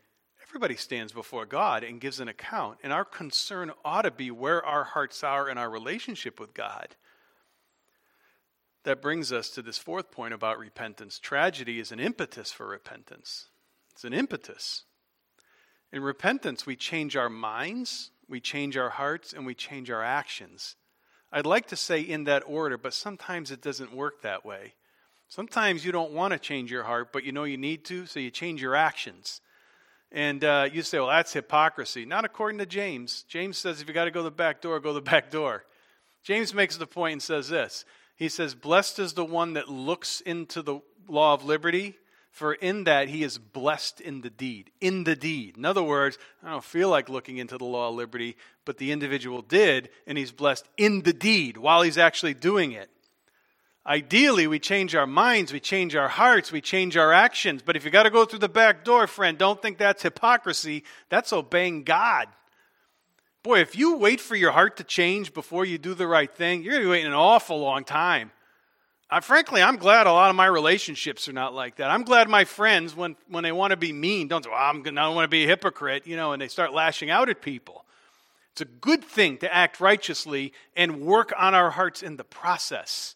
everybody 0.48 0.76
stands 0.76 1.12
before 1.12 1.46
God 1.46 1.84
and 1.84 2.00
gives 2.00 2.20
an 2.20 2.28
account, 2.28 2.78
and 2.84 2.94
our 2.94 3.06
concern 3.06 3.72
ought 3.84 4.04
to 4.04 4.12
be 4.12 4.32
where 4.32 4.64
our 4.64 4.84
hearts 4.84 5.24
are 5.24 5.50
in 5.50 5.58
our 5.58 5.70
relationship 5.70 6.40
with 6.40 6.54
God. 6.54 6.96
That 8.84 9.02
brings 9.02 9.32
us 9.32 9.50
to 9.52 9.62
this 9.62 9.78
fourth 9.78 10.12
point 10.12 10.34
about 10.34 10.60
repentance. 10.60 11.20
Tragedy 11.20 11.80
is 11.80 11.92
an 11.92 12.00
impetus 12.00 12.52
for 12.52 12.68
repentance. 12.68 13.48
It's 13.94 14.04
an 14.04 14.14
impetus. 14.14 14.84
In 15.92 16.02
repentance, 16.02 16.66
we 16.66 16.76
change 16.76 17.16
our 17.16 17.30
minds, 17.30 18.12
we 18.28 18.42
change 18.42 18.76
our 18.76 18.90
hearts, 18.90 19.32
and 19.32 19.46
we 19.46 19.54
change 19.54 19.90
our 19.90 20.04
actions. 20.04 20.76
I'd 21.32 21.46
like 21.46 21.68
to 21.68 21.76
say 21.76 22.02
in 22.02 22.26
that 22.26 22.44
order, 22.46 22.78
but 22.78 22.94
sometimes 22.94 23.52
it 23.52 23.62
doesn't 23.62 23.96
work 23.96 24.22
that 24.22 24.46
way. 24.46 24.74
Sometimes 25.30 25.86
you 25.86 25.92
don't 25.92 26.12
want 26.12 26.34
to 26.34 26.40
change 26.40 26.72
your 26.72 26.84
heart, 26.84 27.14
but 27.14 27.24
you 27.24 27.32
know 27.32 27.44
you 27.44 27.58
need 27.58 27.86
to, 27.86 28.06
so 28.06 28.20
you 28.20 28.30
change 28.30 28.62
your 28.62 28.76
actions. 28.76 29.42
And 30.12 30.44
uh, 30.44 30.70
you 30.72 30.84
say, 30.84 31.00
well, 31.00 31.08
that's 31.08 31.34
hypocrisy. 31.34 32.06
Not 32.06 32.26
according 32.26 32.60
to 32.60 32.68
James. 32.68 33.24
James 33.28 33.58
says 33.58 33.82
if 33.82 33.88
you 33.88 33.94
got 33.96 34.06
to 34.06 34.12
go 34.12 34.22
the 34.22 34.30
back 34.30 34.62
door, 34.62 34.80
go 34.80 34.94
the 34.94 35.02
back 35.02 35.32
door. 35.32 35.64
James 36.24 36.54
makes 36.54 36.78
the 36.78 36.86
point 36.86 37.14
and 37.14 37.22
says 37.24 37.50
this 37.50 37.84
He 38.16 38.30
says, 38.30 38.56
Blessed 38.56 39.00
is 39.00 39.14
the 39.14 39.26
one 39.26 39.54
that 39.54 39.70
looks 39.70 40.22
into 40.22 40.62
the 40.62 40.80
law 41.08 41.34
of 41.34 41.44
liberty 41.44 41.98
for 42.34 42.56
in 42.56 42.86
that 42.86 43.10
he 43.10 43.24
is 43.24 43.38
blessed 43.38 44.02
in 44.02 44.22
the 44.22 44.30
deed. 44.30 44.72
In 44.82 45.04
the 45.04 45.16
deed. 45.16 45.56
In 45.56 45.66
other 45.66 45.84
words, 45.84 46.18
I 46.44 46.50
don't 46.50 46.64
feel 46.64 46.90
like 46.90 47.08
looking 47.08 47.38
into 47.38 47.60
the 47.60 47.64
law 47.64 47.90
of 47.90 47.96
liberty, 47.96 48.36
but 48.66 48.80
the 48.80 48.92
individual 48.92 49.44
did, 49.44 49.90
and 50.08 50.18
he's 50.18 50.32
blessed 50.32 50.68
in 50.76 51.04
the 51.04 51.14
deed 51.14 51.58
while 51.58 51.84
he's 51.84 51.98
actually 51.98 52.34
doing 52.34 52.72
it. 52.72 52.90
Ideally, 53.86 54.48
we 54.48 54.58
change 54.58 54.96
our 54.96 55.06
minds, 55.06 55.54
we 55.54 55.60
change 55.60 55.96
our 55.96 56.08
hearts, 56.08 56.52
we 56.52 56.60
change 56.60 56.98
our 56.98 57.14
actions. 57.14 57.62
But 57.62 57.76
if 57.76 57.86
you 57.86 57.92
got 57.92 58.04
to 58.04 58.10
go 58.10 58.26
through 58.26 58.40
the 58.40 58.50
back 58.50 58.84
door, 58.84 59.06
friend, 59.06 59.38
don't 59.38 59.62
think 59.62 59.78
that's 59.78 60.02
hypocrisy. 60.02 60.86
That's 61.10 61.34
obeying 61.34 61.84
God. 61.84 62.30
Boy, 63.44 63.60
if 63.60 63.78
you 63.78 63.98
wait 63.98 64.22
for 64.22 64.38
your 64.38 64.52
heart 64.52 64.78
to 64.78 64.86
change 64.86 65.34
before 65.34 65.66
you 65.66 65.78
do 65.78 65.94
the 65.94 66.08
right 66.08 66.34
thing, 66.34 66.64
you're 66.64 66.72
going 66.72 66.84
to 66.84 66.88
be 66.88 66.92
waiting 66.92 67.08
an 67.08 67.14
awful 67.14 67.60
long 67.60 67.84
time. 67.84 68.32
I, 69.10 69.20
frankly, 69.20 69.62
I'm 69.62 69.76
glad 69.76 70.08
a 70.08 70.14
lot 70.14 70.30
of 70.30 70.36
my 70.38 70.46
relationships 70.46 71.28
are 71.28 71.34
not 71.34 71.54
like 71.54 71.76
that. 71.76 71.92
I'm 71.92 72.04
glad 72.04 72.30
my 72.30 72.46
friends, 72.46 72.96
when, 72.96 73.18
when 73.28 73.44
they 73.44 73.52
want 73.52 73.72
to 73.72 73.78
be 73.78 73.92
mean, 73.92 74.30
don't 74.30 74.44
say, 74.44 74.50
well, 74.50 74.60
I'm, 74.60 74.80
I 74.80 74.90
don't 74.90 75.14
want 75.14 75.26
to 75.26 75.30
be 75.30 75.44
a 75.44 75.48
hypocrite, 75.48 76.08
you 76.08 76.16
know, 76.16 76.32
and 76.32 76.42
they 76.42 76.48
start 76.48 76.74
lashing 76.74 77.10
out 77.10 77.30
at 77.30 77.42
people. 77.42 77.84
It's 78.54 78.62
a 78.62 78.66
good 78.66 79.04
thing 79.04 79.38
to 79.40 79.54
act 79.54 79.82
righteously 79.82 80.54
and 80.78 81.02
work 81.02 81.34
on 81.38 81.54
our 81.54 81.72
hearts 81.72 82.02
in 82.02 82.16
the 82.16 82.24
process. 82.24 83.16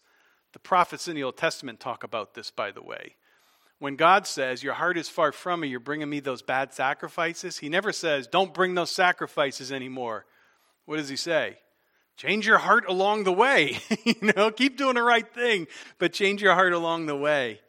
The 0.51 0.59
prophets 0.59 1.07
in 1.07 1.15
the 1.15 1.23
Old 1.23 1.37
Testament 1.37 1.79
talk 1.79 2.03
about 2.03 2.33
this, 2.33 2.51
by 2.51 2.71
the 2.71 2.81
way. 2.81 3.15
When 3.79 3.95
God 3.95 4.25
says, 4.25 4.63
Your 4.63 4.73
heart 4.73 4.97
is 4.97 5.09
far 5.09 5.31
from 5.31 5.61
me, 5.61 5.67
you're 5.67 5.79
bringing 5.79 6.09
me 6.09 6.19
those 6.19 6.41
bad 6.41 6.73
sacrifices, 6.73 7.57
He 7.57 7.69
never 7.69 7.91
says, 7.91 8.27
Don't 8.27 8.53
bring 8.53 8.75
those 8.75 8.91
sacrifices 8.91 9.71
anymore. 9.71 10.25
What 10.85 10.97
does 10.97 11.09
He 11.09 11.15
say? 11.15 11.57
Change 12.15 12.47
your 12.47 12.57
heart 12.57 12.85
along 12.87 13.25
the 13.25 13.31
way. 13.31 13.77
you 14.03 14.33
know, 14.35 14.49
keep 14.49 14.77
doing 14.77 14.95
the 14.95 15.03
right 15.03 15.31
thing, 15.33 15.67
but 15.99 16.13
change 16.13 16.41
your 16.41 16.55
heart 16.55 16.73
along 16.73 17.05
the 17.05 17.15
way. 17.15 17.61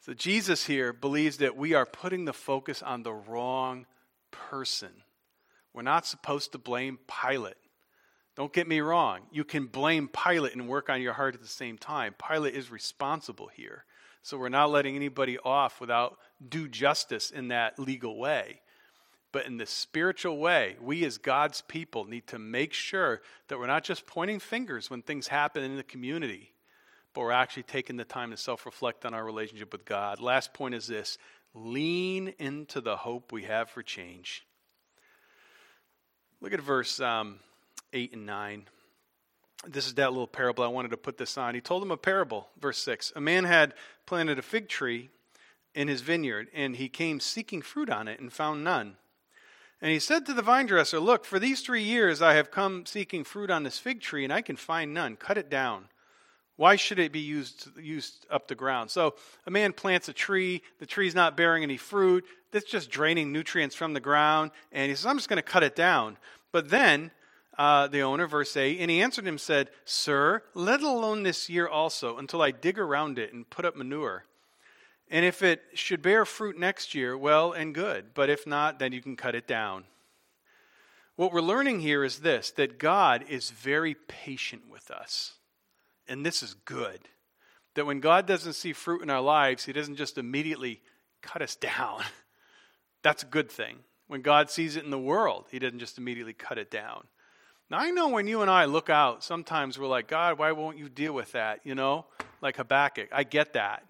So 0.00 0.14
Jesus 0.14 0.64
here 0.64 0.94
believes 0.94 1.36
that 1.38 1.56
we 1.56 1.74
are 1.74 1.84
putting 1.84 2.24
the 2.24 2.32
focus 2.32 2.82
on 2.82 3.02
the 3.02 3.12
wrong 3.12 3.84
person. 4.30 4.88
We're 5.74 5.82
not 5.82 6.06
supposed 6.06 6.52
to 6.52 6.58
blame 6.58 6.98
Pilate. 7.06 7.56
Don't 8.34 8.52
get 8.52 8.66
me 8.66 8.80
wrong. 8.80 9.20
You 9.30 9.44
can 9.44 9.66
blame 9.66 10.08
Pilate 10.08 10.54
and 10.54 10.66
work 10.66 10.88
on 10.88 11.02
your 11.02 11.12
heart 11.12 11.34
at 11.34 11.42
the 11.42 11.46
same 11.46 11.76
time. 11.76 12.14
Pilate 12.26 12.54
is 12.54 12.70
responsible 12.70 13.48
here. 13.48 13.84
So 14.22 14.36
we're 14.36 14.48
not 14.48 14.70
letting 14.70 14.96
anybody 14.96 15.38
off 15.38 15.80
without 15.80 16.18
due 16.46 16.68
justice 16.68 17.30
in 17.30 17.48
that 17.48 17.78
legal 17.78 18.18
way. 18.18 18.60
But 19.30 19.46
in 19.46 19.58
the 19.58 19.66
spiritual 19.66 20.38
way, 20.38 20.76
we 20.80 21.04
as 21.04 21.18
God's 21.18 21.60
people 21.62 22.04
need 22.04 22.26
to 22.28 22.38
make 22.38 22.72
sure 22.72 23.20
that 23.48 23.58
we're 23.58 23.66
not 23.66 23.84
just 23.84 24.06
pointing 24.06 24.40
fingers 24.40 24.88
when 24.88 25.02
things 25.02 25.28
happen 25.28 25.62
in 25.62 25.76
the 25.76 25.82
community, 25.82 26.52
but 27.14 27.20
we're 27.20 27.32
actually 27.32 27.64
taking 27.64 27.96
the 27.96 28.04
time 28.04 28.30
to 28.30 28.36
self 28.36 28.64
reflect 28.64 29.04
on 29.04 29.12
our 29.12 29.24
relationship 29.24 29.72
with 29.72 29.84
God. 29.84 30.20
Last 30.20 30.54
point 30.54 30.74
is 30.74 30.86
this 30.86 31.18
lean 31.54 32.28
into 32.38 32.80
the 32.80 32.96
hope 32.96 33.32
we 33.32 33.44
have 33.44 33.68
for 33.68 33.82
change. 33.82 34.46
Look 36.40 36.52
at 36.52 36.60
verse 36.60 37.00
um, 37.00 37.40
8 37.92 38.14
and 38.14 38.26
9. 38.26 38.68
This 39.66 39.86
is 39.86 39.94
that 39.94 40.12
little 40.12 40.28
parable. 40.28 40.62
I 40.62 40.68
wanted 40.68 40.92
to 40.92 40.96
put 40.96 41.18
this 41.18 41.36
on. 41.36 41.54
He 41.54 41.60
told 41.60 41.82
them 41.82 41.90
a 41.90 41.96
parable, 41.96 42.48
verse 42.60 42.78
6. 42.78 43.12
A 43.16 43.20
man 43.20 43.44
had 43.44 43.74
planted 44.08 44.38
a 44.38 44.42
fig 44.42 44.70
tree 44.70 45.10
in 45.74 45.86
his 45.86 46.00
vineyard, 46.00 46.48
and 46.54 46.76
he 46.76 46.88
came 46.88 47.20
seeking 47.20 47.60
fruit 47.60 47.90
on 47.90 48.08
it 48.08 48.18
and 48.18 48.32
found 48.32 48.64
none. 48.64 48.96
And 49.82 49.92
he 49.92 49.98
said 49.98 50.24
to 50.24 50.32
the 50.32 50.40
vine 50.40 50.64
dresser, 50.64 50.98
Look, 50.98 51.26
for 51.26 51.38
these 51.38 51.60
three 51.60 51.82
years 51.82 52.22
I 52.22 52.32
have 52.32 52.50
come 52.50 52.86
seeking 52.86 53.22
fruit 53.22 53.50
on 53.50 53.64
this 53.64 53.78
fig 53.78 54.00
tree, 54.00 54.24
and 54.24 54.32
I 54.32 54.40
can 54.40 54.56
find 54.56 54.94
none. 54.94 55.16
Cut 55.16 55.36
it 55.36 55.50
down. 55.50 55.88
Why 56.56 56.74
should 56.76 56.98
it 56.98 57.12
be 57.12 57.20
used, 57.20 57.68
used 57.78 58.24
up 58.30 58.48
the 58.48 58.54
ground? 58.54 58.90
So 58.90 59.14
a 59.46 59.50
man 59.50 59.74
plants 59.74 60.08
a 60.08 60.14
tree, 60.14 60.62
the 60.78 60.86
tree's 60.86 61.14
not 61.14 61.36
bearing 61.36 61.62
any 61.62 61.76
fruit, 61.76 62.24
that's 62.50 62.64
just 62.64 62.90
draining 62.90 63.30
nutrients 63.30 63.76
from 63.76 63.92
the 63.92 64.00
ground, 64.00 64.52
and 64.72 64.88
he 64.88 64.96
says, 64.96 65.04
I'm 65.04 65.18
just 65.18 65.28
going 65.28 65.36
to 65.36 65.42
cut 65.42 65.62
it 65.62 65.76
down. 65.76 66.16
But 66.50 66.70
then 66.70 67.10
uh, 67.58 67.88
the 67.88 68.02
owner, 68.02 68.26
verse 68.28 68.56
8, 68.56 68.78
and 68.78 68.90
he 68.90 69.02
answered 69.02 69.26
him, 69.26 69.36
said, 69.36 69.70
Sir, 69.84 70.42
let 70.54 70.80
alone 70.80 71.24
this 71.24 71.50
year 71.50 71.66
also, 71.66 72.16
until 72.16 72.40
I 72.40 72.52
dig 72.52 72.78
around 72.78 73.18
it 73.18 73.32
and 73.32 73.50
put 73.50 73.64
up 73.64 73.76
manure. 73.76 74.24
And 75.10 75.24
if 75.24 75.42
it 75.42 75.62
should 75.74 76.00
bear 76.00 76.24
fruit 76.24 76.58
next 76.58 76.94
year, 76.94 77.16
well 77.16 77.52
and 77.52 77.74
good. 77.74 78.14
But 78.14 78.30
if 78.30 78.46
not, 78.46 78.78
then 78.78 78.92
you 78.92 79.02
can 79.02 79.16
cut 79.16 79.34
it 79.34 79.48
down. 79.48 79.84
What 81.16 81.32
we're 81.32 81.40
learning 81.40 81.80
here 81.80 82.04
is 82.04 82.20
this 82.20 82.52
that 82.52 82.78
God 82.78 83.24
is 83.28 83.50
very 83.50 83.94
patient 83.94 84.68
with 84.70 84.90
us. 84.90 85.32
And 86.06 86.24
this 86.24 86.42
is 86.42 86.54
good. 86.54 87.00
That 87.74 87.86
when 87.86 88.00
God 88.00 88.26
doesn't 88.26 88.52
see 88.52 88.72
fruit 88.72 89.02
in 89.02 89.10
our 89.10 89.20
lives, 89.20 89.64
He 89.64 89.72
doesn't 89.72 89.96
just 89.96 90.16
immediately 90.16 90.80
cut 91.22 91.42
us 91.42 91.56
down. 91.76 92.02
That's 93.02 93.24
a 93.24 93.26
good 93.26 93.50
thing. 93.50 93.78
When 94.06 94.22
God 94.22 94.50
sees 94.50 94.76
it 94.76 94.84
in 94.84 94.90
the 94.90 94.98
world, 94.98 95.46
He 95.50 95.58
doesn't 95.58 95.80
just 95.80 95.98
immediately 95.98 96.34
cut 96.34 96.58
it 96.58 96.70
down. 96.70 97.08
Now, 97.70 97.78
I 97.78 97.90
know 97.90 98.08
when 98.08 98.26
you 98.26 98.40
and 98.40 98.50
I 98.50 98.64
look 98.64 98.88
out, 98.88 99.22
sometimes 99.22 99.78
we're 99.78 99.88
like, 99.88 100.08
God, 100.08 100.38
why 100.38 100.52
won't 100.52 100.78
you 100.78 100.88
deal 100.88 101.12
with 101.12 101.32
that? 101.32 101.60
You 101.64 101.74
know, 101.74 102.06
like 102.40 102.56
Habakkuk. 102.56 103.08
I 103.12 103.24
get 103.24 103.52
that. 103.52 103.84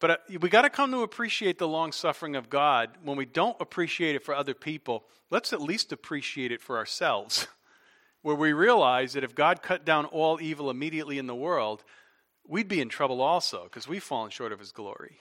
But 0.00 0.10
uh, 0.10 0.16
we 0.40 0.48
got 0.50 0.62
to 0.62 0.70
come 0.70 0.90
to 0.92 1.02
appreciate 1.02 1.58
the 1.58 1.68
long 1.68 1.92
suffering 1.92 2.36
of 2.36 2.50
God. 2.50 2.90
When 3.02 3.16
we 3.16 3.24
don't 3.24 3.56
appreciate 3.60 4.16
it 4.16 4.24
for 4.24 4.34
other 4.34 4.54
people, 4.54 5.04
let's 5.30 5.52
at 5.52 5.62
least 5.62 5.92
appreciate 5.92 6.52
it 6.52 6.60
for 6.60 6.76
ourselves. 6.76 7.46
Where 8.22 8.36
we 8.36 8.52
realize 8.52 9.14
that 9.14 9.24
if 9.24 9.34
God 9.34 9.62
cut 9.62 9.86
down 9.86 10.04
all 10.04 10.38
evil 10.40 10.68
immediately 10.68 11.16
in 11.18 11.26
the 11.26 11.34
world, 11.34 11.84
we'd 12.46 12.68
be 12.68 12.82
in 12.82 12.90
trouble 12.90 13.22
also 13.22 13.64
because 13.64 13.88
we've 13.88 14.02
fallen 14.02 14.30
short 14.30 14.52
of 14.52 14.58
his 14.58 14.72
glory. 14.72 15.16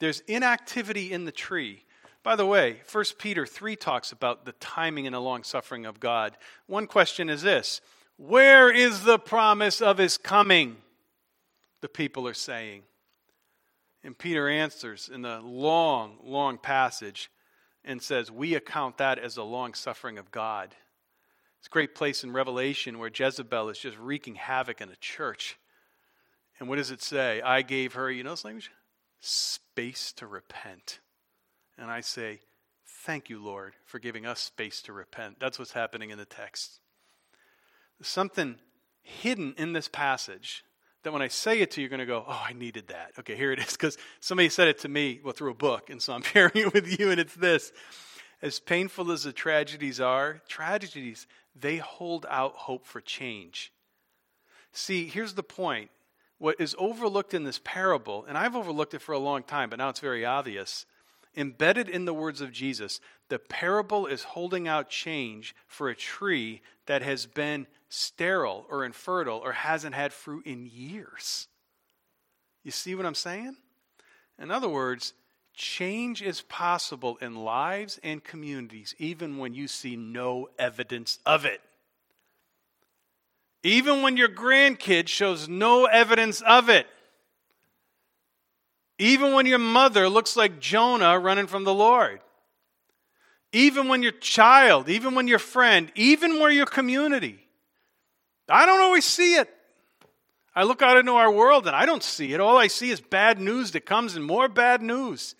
There's 0.00 0.18
inactivity 0.20 1.12
in 1.12 1.26
the 1.26 1.32
tree. 1.32 1.84
By 2.24 2.36
the 2.36 2.46
way, 2.46 2.80
1 2.90 3.04
Peter 3.18 3.44
3 3.44 3.76
talks 3.76 4.10
about 4.10 4.46
the 4.46 4.52
timing 4.52 5.06
and 5.06 5.14
the 5.14 5.20
long 5.20 5.44
suffering 5.44 5.84
of 5.84 6.00
God. 6.00 6.38
One 6.66 6.86
question 6.86 7.28
is 7.28 7.42
this 7.42 7.82
Where 8.16 8.70
is 8.70 9.04
the 9.04 9.18
promise 9.18 9.82
of 9.82 9.98
his 9.98 10.16
coming? 10.16 10.78
The 11.82 11.88
people 11.88 12.26
are 12.26 12.34
saying. 12.34 12.82
And 14.02 14.16
Peter 14.16 14.48
answers 14.48 15.10
in 15.12 15.20
the 15.20 15.40
long, 15.40 16.16
long 16.24 16.56
passage 16.56 17.30
and 17.84 18.02
says, 18.02 18.30
We 18.30 18.54
account 18.54 18.96
that 18.98 19.18
as 19.18 19.34
the 19.34 19.44
long 19.44 19.74
suffering 19.74 20.16
of 20.16 20.30
God. 20.30 20.74
It's 21.58 21.68
a 21.68 21.70
great 21.70 21.94
place 21.94 22.24
in 22.24 22.32
Revelation 22.32 22.98
where 22.98 23.10
Jezebel 23.14 23.68
is 23.68 23.78
just 23.78 23.98
wreaking 23.98 24.36
havoc 24.36 24.80
in 24.80 24.88
a 24.88 24.96
church. 24.96 25.58
And 26.58 26.70
what 26.70 26.76
does 26.76 26.90
it 26.90 27.02
say? 27.02 27.42
I 27.42 27.60
gave 27.60 27.94
her, 27.94 28.10
you 28.10 28.24
know 28.24 28.30
this 28.30 28.44
language? 28.44 28.70
Space 29.20 30.12
to 30.14 30.26
repent. 30.26 31.00
And 31.78 31.90
I 31.90 32.00
say, 32.00 32.40
Thank 32.86 33.28
you, 33.28 33.42
Lord, 33.42 33.74
for 33.84 33.98
giving 33.98 34.24
us 34.24 34.40
space 34.40 34.80
to 34.82 34.92
repent. 34.92 35.38
That's 35.38 35.58
what's 35.58 35.72
happening 35.72 36.10
in 36.10 36.16
the 36.16 36.24
text. 36.24 36.80
There's 37.98 38.08
something 38.08 38.56
hidden 39.02 39.54
in 39.58 39.74
this 39.74 39.88
passage 39.88 40.64
that 41.02 41.12
when 41.12 41.20
I 41.20 41.28
say 41.28 41.60
it 41.60 41.70
to 41.72 41.80
you, 41.80 41.82
you're 41.82 41.90
going 41.90 42.00
to 42.00 42.06
go, 42.06 42.24
Oh, 42.26 42.42
I 42.48 42.54
needed 42.54 42.88
that. 42.88 43.12
Okay, 43.18 43.36
here 43.36 43.52
it 43.52 43.58
is. 43.58 43.72
Because 43.72 43.98
somebody 44.20 44.48
said 44.48 44.68
it 44.68 44.78
to 44.80 44.88
me, 44.88 45.20
well, 45.22 45.34
through 45.34 45.50
a 45.50 45.54
book. 45.54 45.90
And 45.90 46.00
so 46.00 46.14
I'm 46.14 46.22
sharing 46.32 46.56
it 46.56 46.72
with 46.72 46.98
you, 46.98 47.10
and 47.10 47.20
it's 47.20 47.34
this. 47.34 47.72
As 48.42 48.60
painful 48.60 49.10
as 49.10 49.24
the 49.24 49.32
tragedies 49.32 50.00
are, 50.00 50.42
tragedies, 50.48 51.26
they 51.54 51.76
hold 51.78 52.26
out 52.28 52.54
hope 52.54 52.86
for 52.86 53.00
change. 53.00 53.72
See, 54.72 55.06
here's 55.06 55.34
the 55.34 55.42
point. 55.42 55.90
What 56.38 56.60
is 56.60 56.74
overlooked 56.78 57.32
in 57.32 57.44
this 57.44 57.60
parable, 57.62 58.24
and 58.28 58.36
I've 58.36 58.56
overlooked 58.56 58.92
it 58.92 59.00
for 59.00 59.12
a 59.12 59.18
long 59.18 59.44
time, 59.44 59.70
but 59.70 59.78
now 59.78 59.88
it's 59.88 60.00
very 60.00 60.24
obvious, 60.24 60.84
Embedded 61.36 61.88
in 61.88 62.04
the 62.04 62.14
words 62.14 62.40
of 62.40 62.52
Jesus, 62.52 63.00
the 63.28 63.38
parable 63.38 64.06
is 64.06 64.22
holding 64.22 64.68
out 64.68 64.88
change 64.88 65.54
for 65.66 65.88
a 65.88 65.96
tree 65.96 66.62
that 66.86 67.02
has 67.02 67.26
been 67.26 67.66
sterile 67.88 68.66
or 68.70 68.84
infertile 68.84 69.40
or 69.42 69.52
hasn't 69.52 69.94
had 69.94 70.12
fruit 70.12 70.46
in 70.46 70.68
years. 70.72 71.48
You 72.62 72.70
see 72.70 72.94
what 72.94 73.06
I'm 73.06 73.14
saying? 73.14 73.56
In 74.38 74.50
other 74.50 74.68
words, 74.68 75.14
change 75.54 76.22
is 76.22 76.42
possible 76.42 77.16
in 77.20 77.36
lives 77.36 78.00
and 78.02 78.22
communities 78.22 78.94
even 78.98 79.38
when 79.38 79.54
you 79.54 79.68
see 79.68 79.96
no 79.96 80.48
evidence 80.58 81.18
of 81.24 81.44
it. 81.44 81.60
Even 83.62 84.02
when 84.02 84.16
your 84.16 84.28
grandkid 84.28 85.08
shows 85.08 85.48
no 85.48 85.86
evidence 85.86 86.42
of 86.42 86.68
it. 86.68 86.86
Even 88.98 89.32
when 89.32 89.46
your 89.46 89.58
mother 89.58 90.08
looks 90.08 90.36
like 90.36 90.60
Jonah 90.60 91.18
running 91.18 91.46
from 91.46 91.64
the 91.64 91.74
Lord. 91.74 92.20
Even 93.52 93.88
when 93.88 94.02
your 94.02 94.12
child, 94.12 94.88
even 94.88 95.14
when 95.14 95.28
your 95.28 95.38
friend, 95.38 95.90
even 95.94 96.40
where 96.40 96.50
your 96.50 96.66
community. 96.66 97.38
I 98.48 98.66
don't 98.66 98.80
always 98.80 99.04
see 99.04 99.34
it. 99.34 99.48
I 100.56 100.64
look 100.64 100.82
out 100.82 100.96
into 100.96 101.12
our 101.12 101.30
world 101.30 101.66
and 101.66 101.74
I 101.74 101.86
don't 101.86 102.02
see 102.02 102.32
it. 102.32 102.40
All 102.40 102.56
I 102.56 102.68
see 102.68 102.90
is 102.90 103.00
bad 103.00 103.40
news 103.40 103.72
that 103.72 103.86
comes 103.86 104.14
and 104.14 104.24
more 104.24 104.48
bad 104.48 104.82
news. 104.82 105.34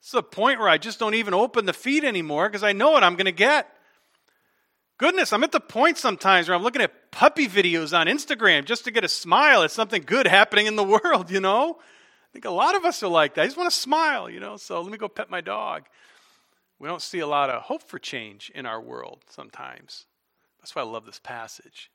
It's 0.00 0.12
the 0.12 0.22
point 0.22 0.58
where 0.58 0.68
I 0.68 0.78
just 0.78 0.98
don't 0.98 1.14
even 1.14 1.34
open 1.34 1.66
the 1.66 1.72
feed 1.72 2.04
anymore 2.04 2.48
because 2.48 2.62
I 2.62 2.72
know 2.72 2.90
what 2.90 3.04
I'm 3.04 3.16
going 3.16 3.26
to 3.26 3.32
get. 3.32 3.68
Goodness, 4.96 5.32
I'm 5.32 5.44
at 5.44 5.52
the 5.52 5.60
point 5.60 5.98
sometimes 5.98 6.48
where 6.48 6.54
I'm 6.54 6.62
looking 6.62 6.82
at 6.82 7.10
puppy 7.10 7.48
videos 7.48 7.98
on 7.98 8.06
Instagram 8.06 8.64
just 8.64 8.84
to 8.84 8.90
get 8.90 9.04
a 9.04 9.08
smile 9.08 9.62
at 9.62 9.70
something 9.70 10.02
good 10.02 10.26
happening 10.26 10.66
in 10.66 10.76
the 10.76 10.84
world, 11.04 11.30
you 11.30 11.40
know? 11.40 11.78
Think 12.34 12.44
a 12.46 12.50
lot 12.50 12.74
of 12.74 12.84
us 12.84 13.00
are 13.04 13.08
like 13.08 13.34
that. 13.34 13.42
I 13.42 13.46
just 13.46 13.56
want 13.56 13.70
to 13.70 13.78
smile, 13.78 14.28
you 14.28 14.40
know, 14.40 14.56
so 14.56 14.82
let 14.82 14.90
me 14.90 14.98
go 14.98 15.08
pet 15.08 15.30
my 15.30 15.40
dog. 15.40 15.84
We 16.80 16.88
don't 16.88 17.00
see 17.00 17.20
a 17.20 17.28
lot 17.28 17.48
of 17.48 17.62
hope 17.62 17.84
for 17.84 18.00
change 18.00 18.50
in 18.56 18.66
our 18.66 18.80
world 18.80 19.20
sometimes. 19.30 20.06
That's 20.58 20.74
why 20.74 20.82
I 20.82 20.84
love 20.84 21.06
this 21.06 21.20
passage. 21.20 21.92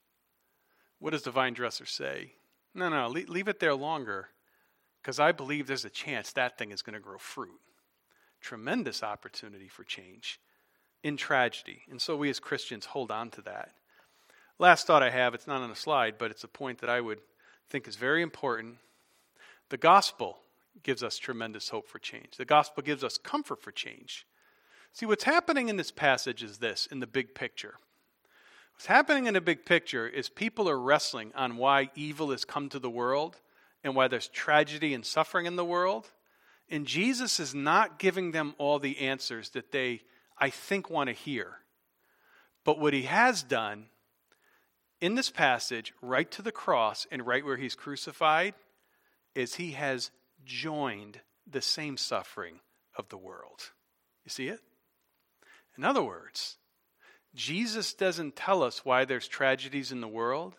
What 1.00 1.12
does 1.12 1.24
the 1.24 1.32
vine 1.32 1.54
dresser 1.54 1.86
say? 1.86 2.32
No, 2.74 2.88
no, 2.88 3.10
leave, 3.10 3.28
leave 3.28 3.50
it 3.50 3.60
there 3.60 3.76
longer 3.76 4.30
because 5.02 5.20
I 5.20 5.34
believe 5.34 5.68
there's 5.68 5.84
a 5.84 5.90
chance 5.90 6.32
that 6.32 6.58
thing 6.58 6.72
is 6.72 6.82
going 6.82 6.94
to 6.94 7.02
grow 7.02 7.18
fruit. 7.18 7.60
Tremendous 8.40 9.04
opportunity 9.04 9.68
for 9.68 9.84
change 9.84 10.40
in 11.04 11.18
tragedy. 11.18 11.82
And 11.92 12.02
so 12.02 12.16
we 12.16 12.30
as 12.30 12.40
Christians 12.40 12.86
hold 12.86 13.12
on 13.12 13.30
to 13.32 13.42
that. 13.42 13.72
Last 14.58 14.88
thought 14.88 15.04
I 15.04 15.10
have, 15.10 15.34
it's 15.34 15.48
not 15.48 15.62
on 15.62 15.70
the 15.70 15.76
slide, 15.76 16.16
but 16.18 16.32
it's 16.32 16.46
a 16.46 16.50
point 16.50 16.80
that 16.80 16.90
I 16.90 17.02
would 17.02 17.20
think 17.70 17.90
is 17.90 17.98
very 17.98 18.22
important 18.22 18.78
the 19.70 19.78
gospel 19.78 20.38
gives 20.84 21.04
us 21.04 21.18
tremendous 21.18 21.70
hope 21.70 21.88
for 21.88 22.00
change. 22.00 22.38
The 22.38 22.46
gospel 22.46 22.84
gives 22.84 23.04
us 23.04 23.18
comfort 23.18 23.62
for 23.62 23.72
change. 23.72 24.26
See, 24.94 25.06
what's 25.06 25.24
happening 25.24 25.70
in 25.70 25.78
this 25.78 25.92
passage 25.92 26.44
is 26.44 26.58
this 26.58 26.88
in 26.88 27.00
the 27.00 27.08
big 27.08 27.36
picture. 27.36 27.76
What's 28.74 28.88
happening 28.88 29.28
in 29.28 29.34
the 29.34 29.42
big 29.42 29.66
picture 29.66 30.08
is 30.08 30.30
people 30.30 30.70
are 30.70 30.80
wrestling 30.80 31.32
on 31.36 31.58
why 31.58 31.92
evil 31.96 32.32
has 32.32 32.46
come 32.46 32.70
to 32.70 32.80
the 32.80 32.90
world 32.90 33.38
and 33.84 33.96
why 33.96 34.08
there's 34.08 34.28
tragedy 34.28 34.94
and 34.94 35.06
suffering 35.06 35.46
in 35.46 35.56
the 35.56 35.66
world. 35.66 36.10
And 36.70 36.86
Jesus 36.86 37.40
is 37.40 37.54
not 37.54 38.00
giving 38.00 38.32
them 38.32 38.56
all 38.58 38.80
the 38.80 39.00
answers 39.00 39.50
that 39.52 39.72
they, 39.72 40.02
I 40.38 40.50
think, 40.50 40.90
want 40.90 41.08
to 41.08 41.14
hear. 41.14 41.58
But 42.64 42.80
what 42.80 42.94
he 42.94 43.04
has 43.04 43.44
done 43.44 43.88
in 45.02 45.16
this 45.16 45.30
passage, 45.30 45.94
right 46.02 46.30
to 46.32 46.42
the 46.42 46.52
cross 46.52 47.08
and 47.12 47.26
right 47.26 47.46
where 47.46 47.58
he's 47.58 47.76
crucified, 47.76 48.54
is 49.40 49.56
he 49.56 49.72
has 49.72 50.12
joined 50.46 51.22
the 51.50 51.62
same 51.62 51.96
suffering 51.98 52.60
of 52.96 53.10
the 53.10 53.18
world. 53.18 53.72
You 54.26 54.30
see 54.30 54.48
it? 54.50 54.60
In 55.78 55.86
other 55.86 56.04
words, 56.04 56.58
Jesus 57.34 57.94
doesn't 57.94 58.36
tell 58.36 58.62
us 58.62 58.84
why 58.84 59.06
there's 59.06 59.28
tragedies 59.28 59.92
in 59.92 60.02
the 60.02 60.08
world, 60.08 60.56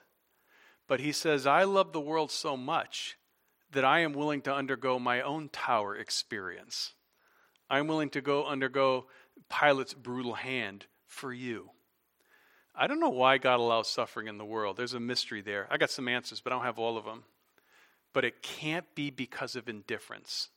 but 0.88 1.00
he 1.00 1.12
says, 1.12 1.46
I 1.46 1.64
love 1.64 1.92
the 1.92 2.00
world 2.00 2.30
so 2.30 2.56
much 2.56 3.18
that 3.72 3.84
I 3.84 4.00
am 4.00 4.14
willing 4.14 4.40
to 4.42 4.54
undergo 4.54 4.98
my 4.98 5.20
own 5.20 5.50
tower 5.50 5.94
experience. 5.94 6.94
I'm 7.68 7.86
willing 7.86 8.10
to 8.10 8.20
go 8.20 8.46
undergo 8.46 9.06
Pilate's 9.48 9.94
brutal 9.94 10.34
hand 10.34 10.86
for 11.06 11.32
you. 11.32 11.70
I 12.74 12.86
don't 12.86 12.98
know 12.98 13.10
why 13.10 13.38
God 13.38 13.60
allows 13.60 13.88
suffering 13.88 14.26
in 14.26 14.38
the 14.38 14.44
world. 14.44 14.76
There's 14.76 14.94
a 14.94 15.00
mystery 15.00 15.42
there. 15.42 15.68
I 15.70 15.76
got 15.76 15.90
some 15.90 16.08
answers, 16.08 16.40
but 16.40 16.52
I 16.52 16.56
don't 16.56 16.64
have 16.64 16.78
all 16.78 16.96
of 16.96 17.04
them. 17.04 17.24
But 18.12 18.24
it 18.24 18.42
can't 18.42 18.86
be 18.94 19.10
because 19.10 19.56
of 19.56 19.68
indifference. 19.68 20.48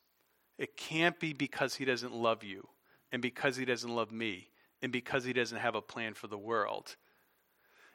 It 0.58 0.76
can't 0.76 1.18
be 1.18 1.32
because 1.32 1.74
he 1.76 1.84
doesn't 1.84 2.14
love 2.14 2.44
you, 2.44 2.68
and 3.12 3.20
because 3.22 3.56
he 3.56 3.64
doesn't 3.64 3.94
love 3.94 4.12
me, 4.12 4.50
and 4.82 4.92
because 4.92 5.24
he 5.24 5.32
doesn't 5.32 5.58
have 5.58 5.74
a 5.74 5.82
plan 5.82 6.14
for 6.14 6.26
the 6.26 6.38
world. 6.38 6.96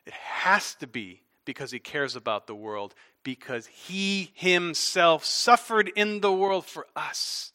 It 0.05 0.13
has 0.13 0.75
to 0.75 0.87
be 0.87 1.23
because 1.45 1.71
he 1.71 1.79
cares 1.79 2.15
about 2.15 2.47
the 2.47 2.55
world, 2.55 2.93
because 3.23 3.67
he 3.67 4.31
himself 4.33 5.25
suffered 5.25 5.91
in 5.95 6.21
the 6.21 6.31
world 6.31 6.65
for 6.65 6.85
us. 6.95 7.51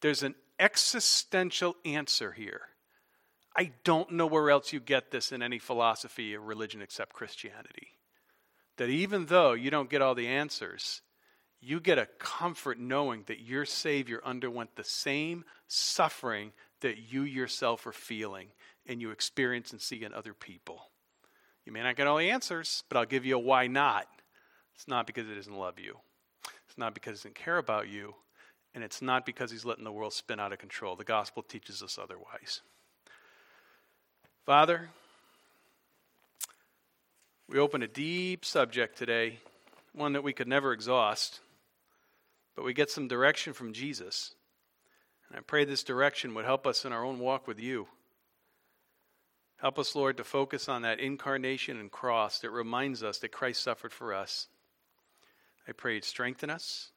There's 0.00 0.22
an 0.22 0.34
existential 0.58 1.76
answer 1.84 2.32
here. 2.32 2.60
I 3.56 3.72
don't 3.84 4.12
know 4.12 4.26
where 4.26 4.50
else 4.50 4.72
you 4.72 4.80
get 4.80 5.10
this 5.10 5.32
in 5.32 5.42
any 5.42 5.58
philosophy 5.58 6.36
or 6.36 6.40
religion 6.40 6.80
except 6.80 7.12
Christianity 7.12 7.97
that 8.78 8.88
even 8.88 9.26
though 9.26 9.52
you 9.52 9.70
don't 9.70 9.90
get 9.90 10.02
all 10.02 10.14
the 10.14 10.26
answers, 10.26 11.02
you 11.60 11.80
get 11.80 11.98
a 11.98 12.08
comfort 12.18 12.78
knowing 12.78 13.24
that 13.26 13.40
your 13.40 13.64
Savior 13.64 14.20
underwent 14.24 14.76
the 14.76 14.84
same 14.84 15.44
suffering 15.66 16.52
that 16.80 17.12
you 17.12 17.22
yourself 17.22 17.86
are 17.86 17.92
feeling 17.92 18.48
and 18.86 19.00
you 19.00 19.10
experience 19.10 19.72
and 19.72 19.80
see 19.80 20.02
in 20.02 20.14
other 20.14 20.32
people. 20.32 20.90
You 21.66 21.72
may 21.72 21.82
not 21.82 21.96
get 21.96 22.06
all 22.06 22.16
the 22.16 22.30
answers, 22.30 22.84
but 22.88 22.96
I'll 22.96 23.04
give 23.04 23.26
you 23.26 23.36
a 23.36 23.40
why 23.40 23.66
not. 23.66 24.06
It's 24.74 24.88
not 24.88 25.06
because 25.06 25.26
He 25.26 25.34
doesn't 25.34 25.58
love 25.58 25.78
you, 25.78 25.96
it's 26.66 26.78
not 26.78 26.94
because 26.94 27.10
He 27.10 27.28
doesn't 27.28 27.34
care 27.34 27.58
about 27.58 27.88
you, 27.88 28.14
and 28.74 28.84
it's 28.84 29.02
not 29.02 29.26
because 29.26 29.50
He's 29.50 29.64
letting 29.64 29.84
the 29.84 29.92
world 29.92 30.12
spin 30.12 30.38
out 30.38 30.52
of 30.52 30.58
control. 30.58 30.94
The 30.94 31.04
gospel 31.04 31.42
teaches 31.42 31.82
us 31.82 31.98
otherwise. 32.00 32.62
Father, 34.46 34.88
we 37.48 37.58
open 37.58 37.82
a 37.82 37.88
deep 37.88 38.44
subject 38.44 38.98
today, 38.98 39.38
one 39.94 40.12
that 40.12 40.22
we 40.22 40.34
could 40.34 40.48
never 40.48 40.72
exhaust, 40.72 41.40
but 42.54 42.64
we 42.64 42.74
get 42.74 42.90
some 42.90 43.08
direction 43.08 43.54
from 43.54 43.72
Jesus. 43.72 44.34
And 45.28 45.38
I 45.38 45.40
pray 45.40 45.64
this 45.64 45.82
direction 45.82 46.34
would 46.34 46.44
help 46.44 46.66
us 46.66 46.84
in 46.84 46.92
our 46.92 47.04
own 47.04 47.18
walk 47.18 47.46
with 47.46 47.58
you. 47.58 47.88
Help 49.56 49.78
us, 49.78 49.96
Lord, 49.96 50.18
to 50.18 50.24
focus 50.24 50.68
on 50.68 50.82
that 50.82 51.00
incarnation 51.00 51.80
and 51.80 51.90
cross 51.90 52.40
that 52.40 52.50
reminds 52.50 53.02
us 53.02 53.18
that 53.18 53.32
Christ 53.32 53.62
suffered 53.62 53.92
for 53.92 54.14
us. 54.14 54.46
I 55.66 55.72
pray 55.72 55.94
you'd 55.94 56.04
strengthen 56.04 56.50
us, 56.50 56.90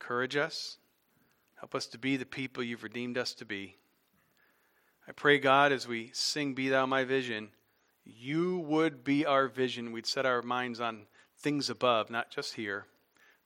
encourage 0.00 0.36
us, 0.36 0.78
help 1.56 1.74
us 1.74 1.86
to 1.88 1.98
be 1.98 2.16
the 2.16 2.26
people 2.26 2.62
you've 2.62 2.84
redeemed 2.84 3.18
us 3.18 3.34
to 3.34 3.44
be. 3.44 3.76
I 5.06 5.12
pray, 5.12 5.38
God, 5.38 5.72
as 5.72 5.86
we 5.86 6.10
sing 6.14 6.54
Be 6.54 6.68
Thou 6.68 6.86
My 6.86 7.04
Vision, 7.04 7.50
you 8.04 8.58
would 8.58 9.04
be 9.04 9.24
our 9.24 9.48
vision. 9.48 9.92
We'd 9.92 10.06
set 10.06 10.26
our 10.26 10.42
minds 10.42 10.80
on 10.80 11.06
things 11.38 11.70
above, 11.70 12.10
not 12.10 12.30
just 12.30 12.54
here. 12.54 12.86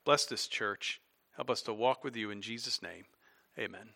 Bless 0.04 0.24
this 0.26 0.46
church. 0.46 1.00
Help 1.36 1.50
us 1.50 1.62
to 1.62 1.72
walk 1.72 2.02
with 2.04 2.16
you 2.16 2.30
in 2.30 2.42
Jesus' 2.42 2.82
name. 2.82 3.04
Amen. 3.58 3.90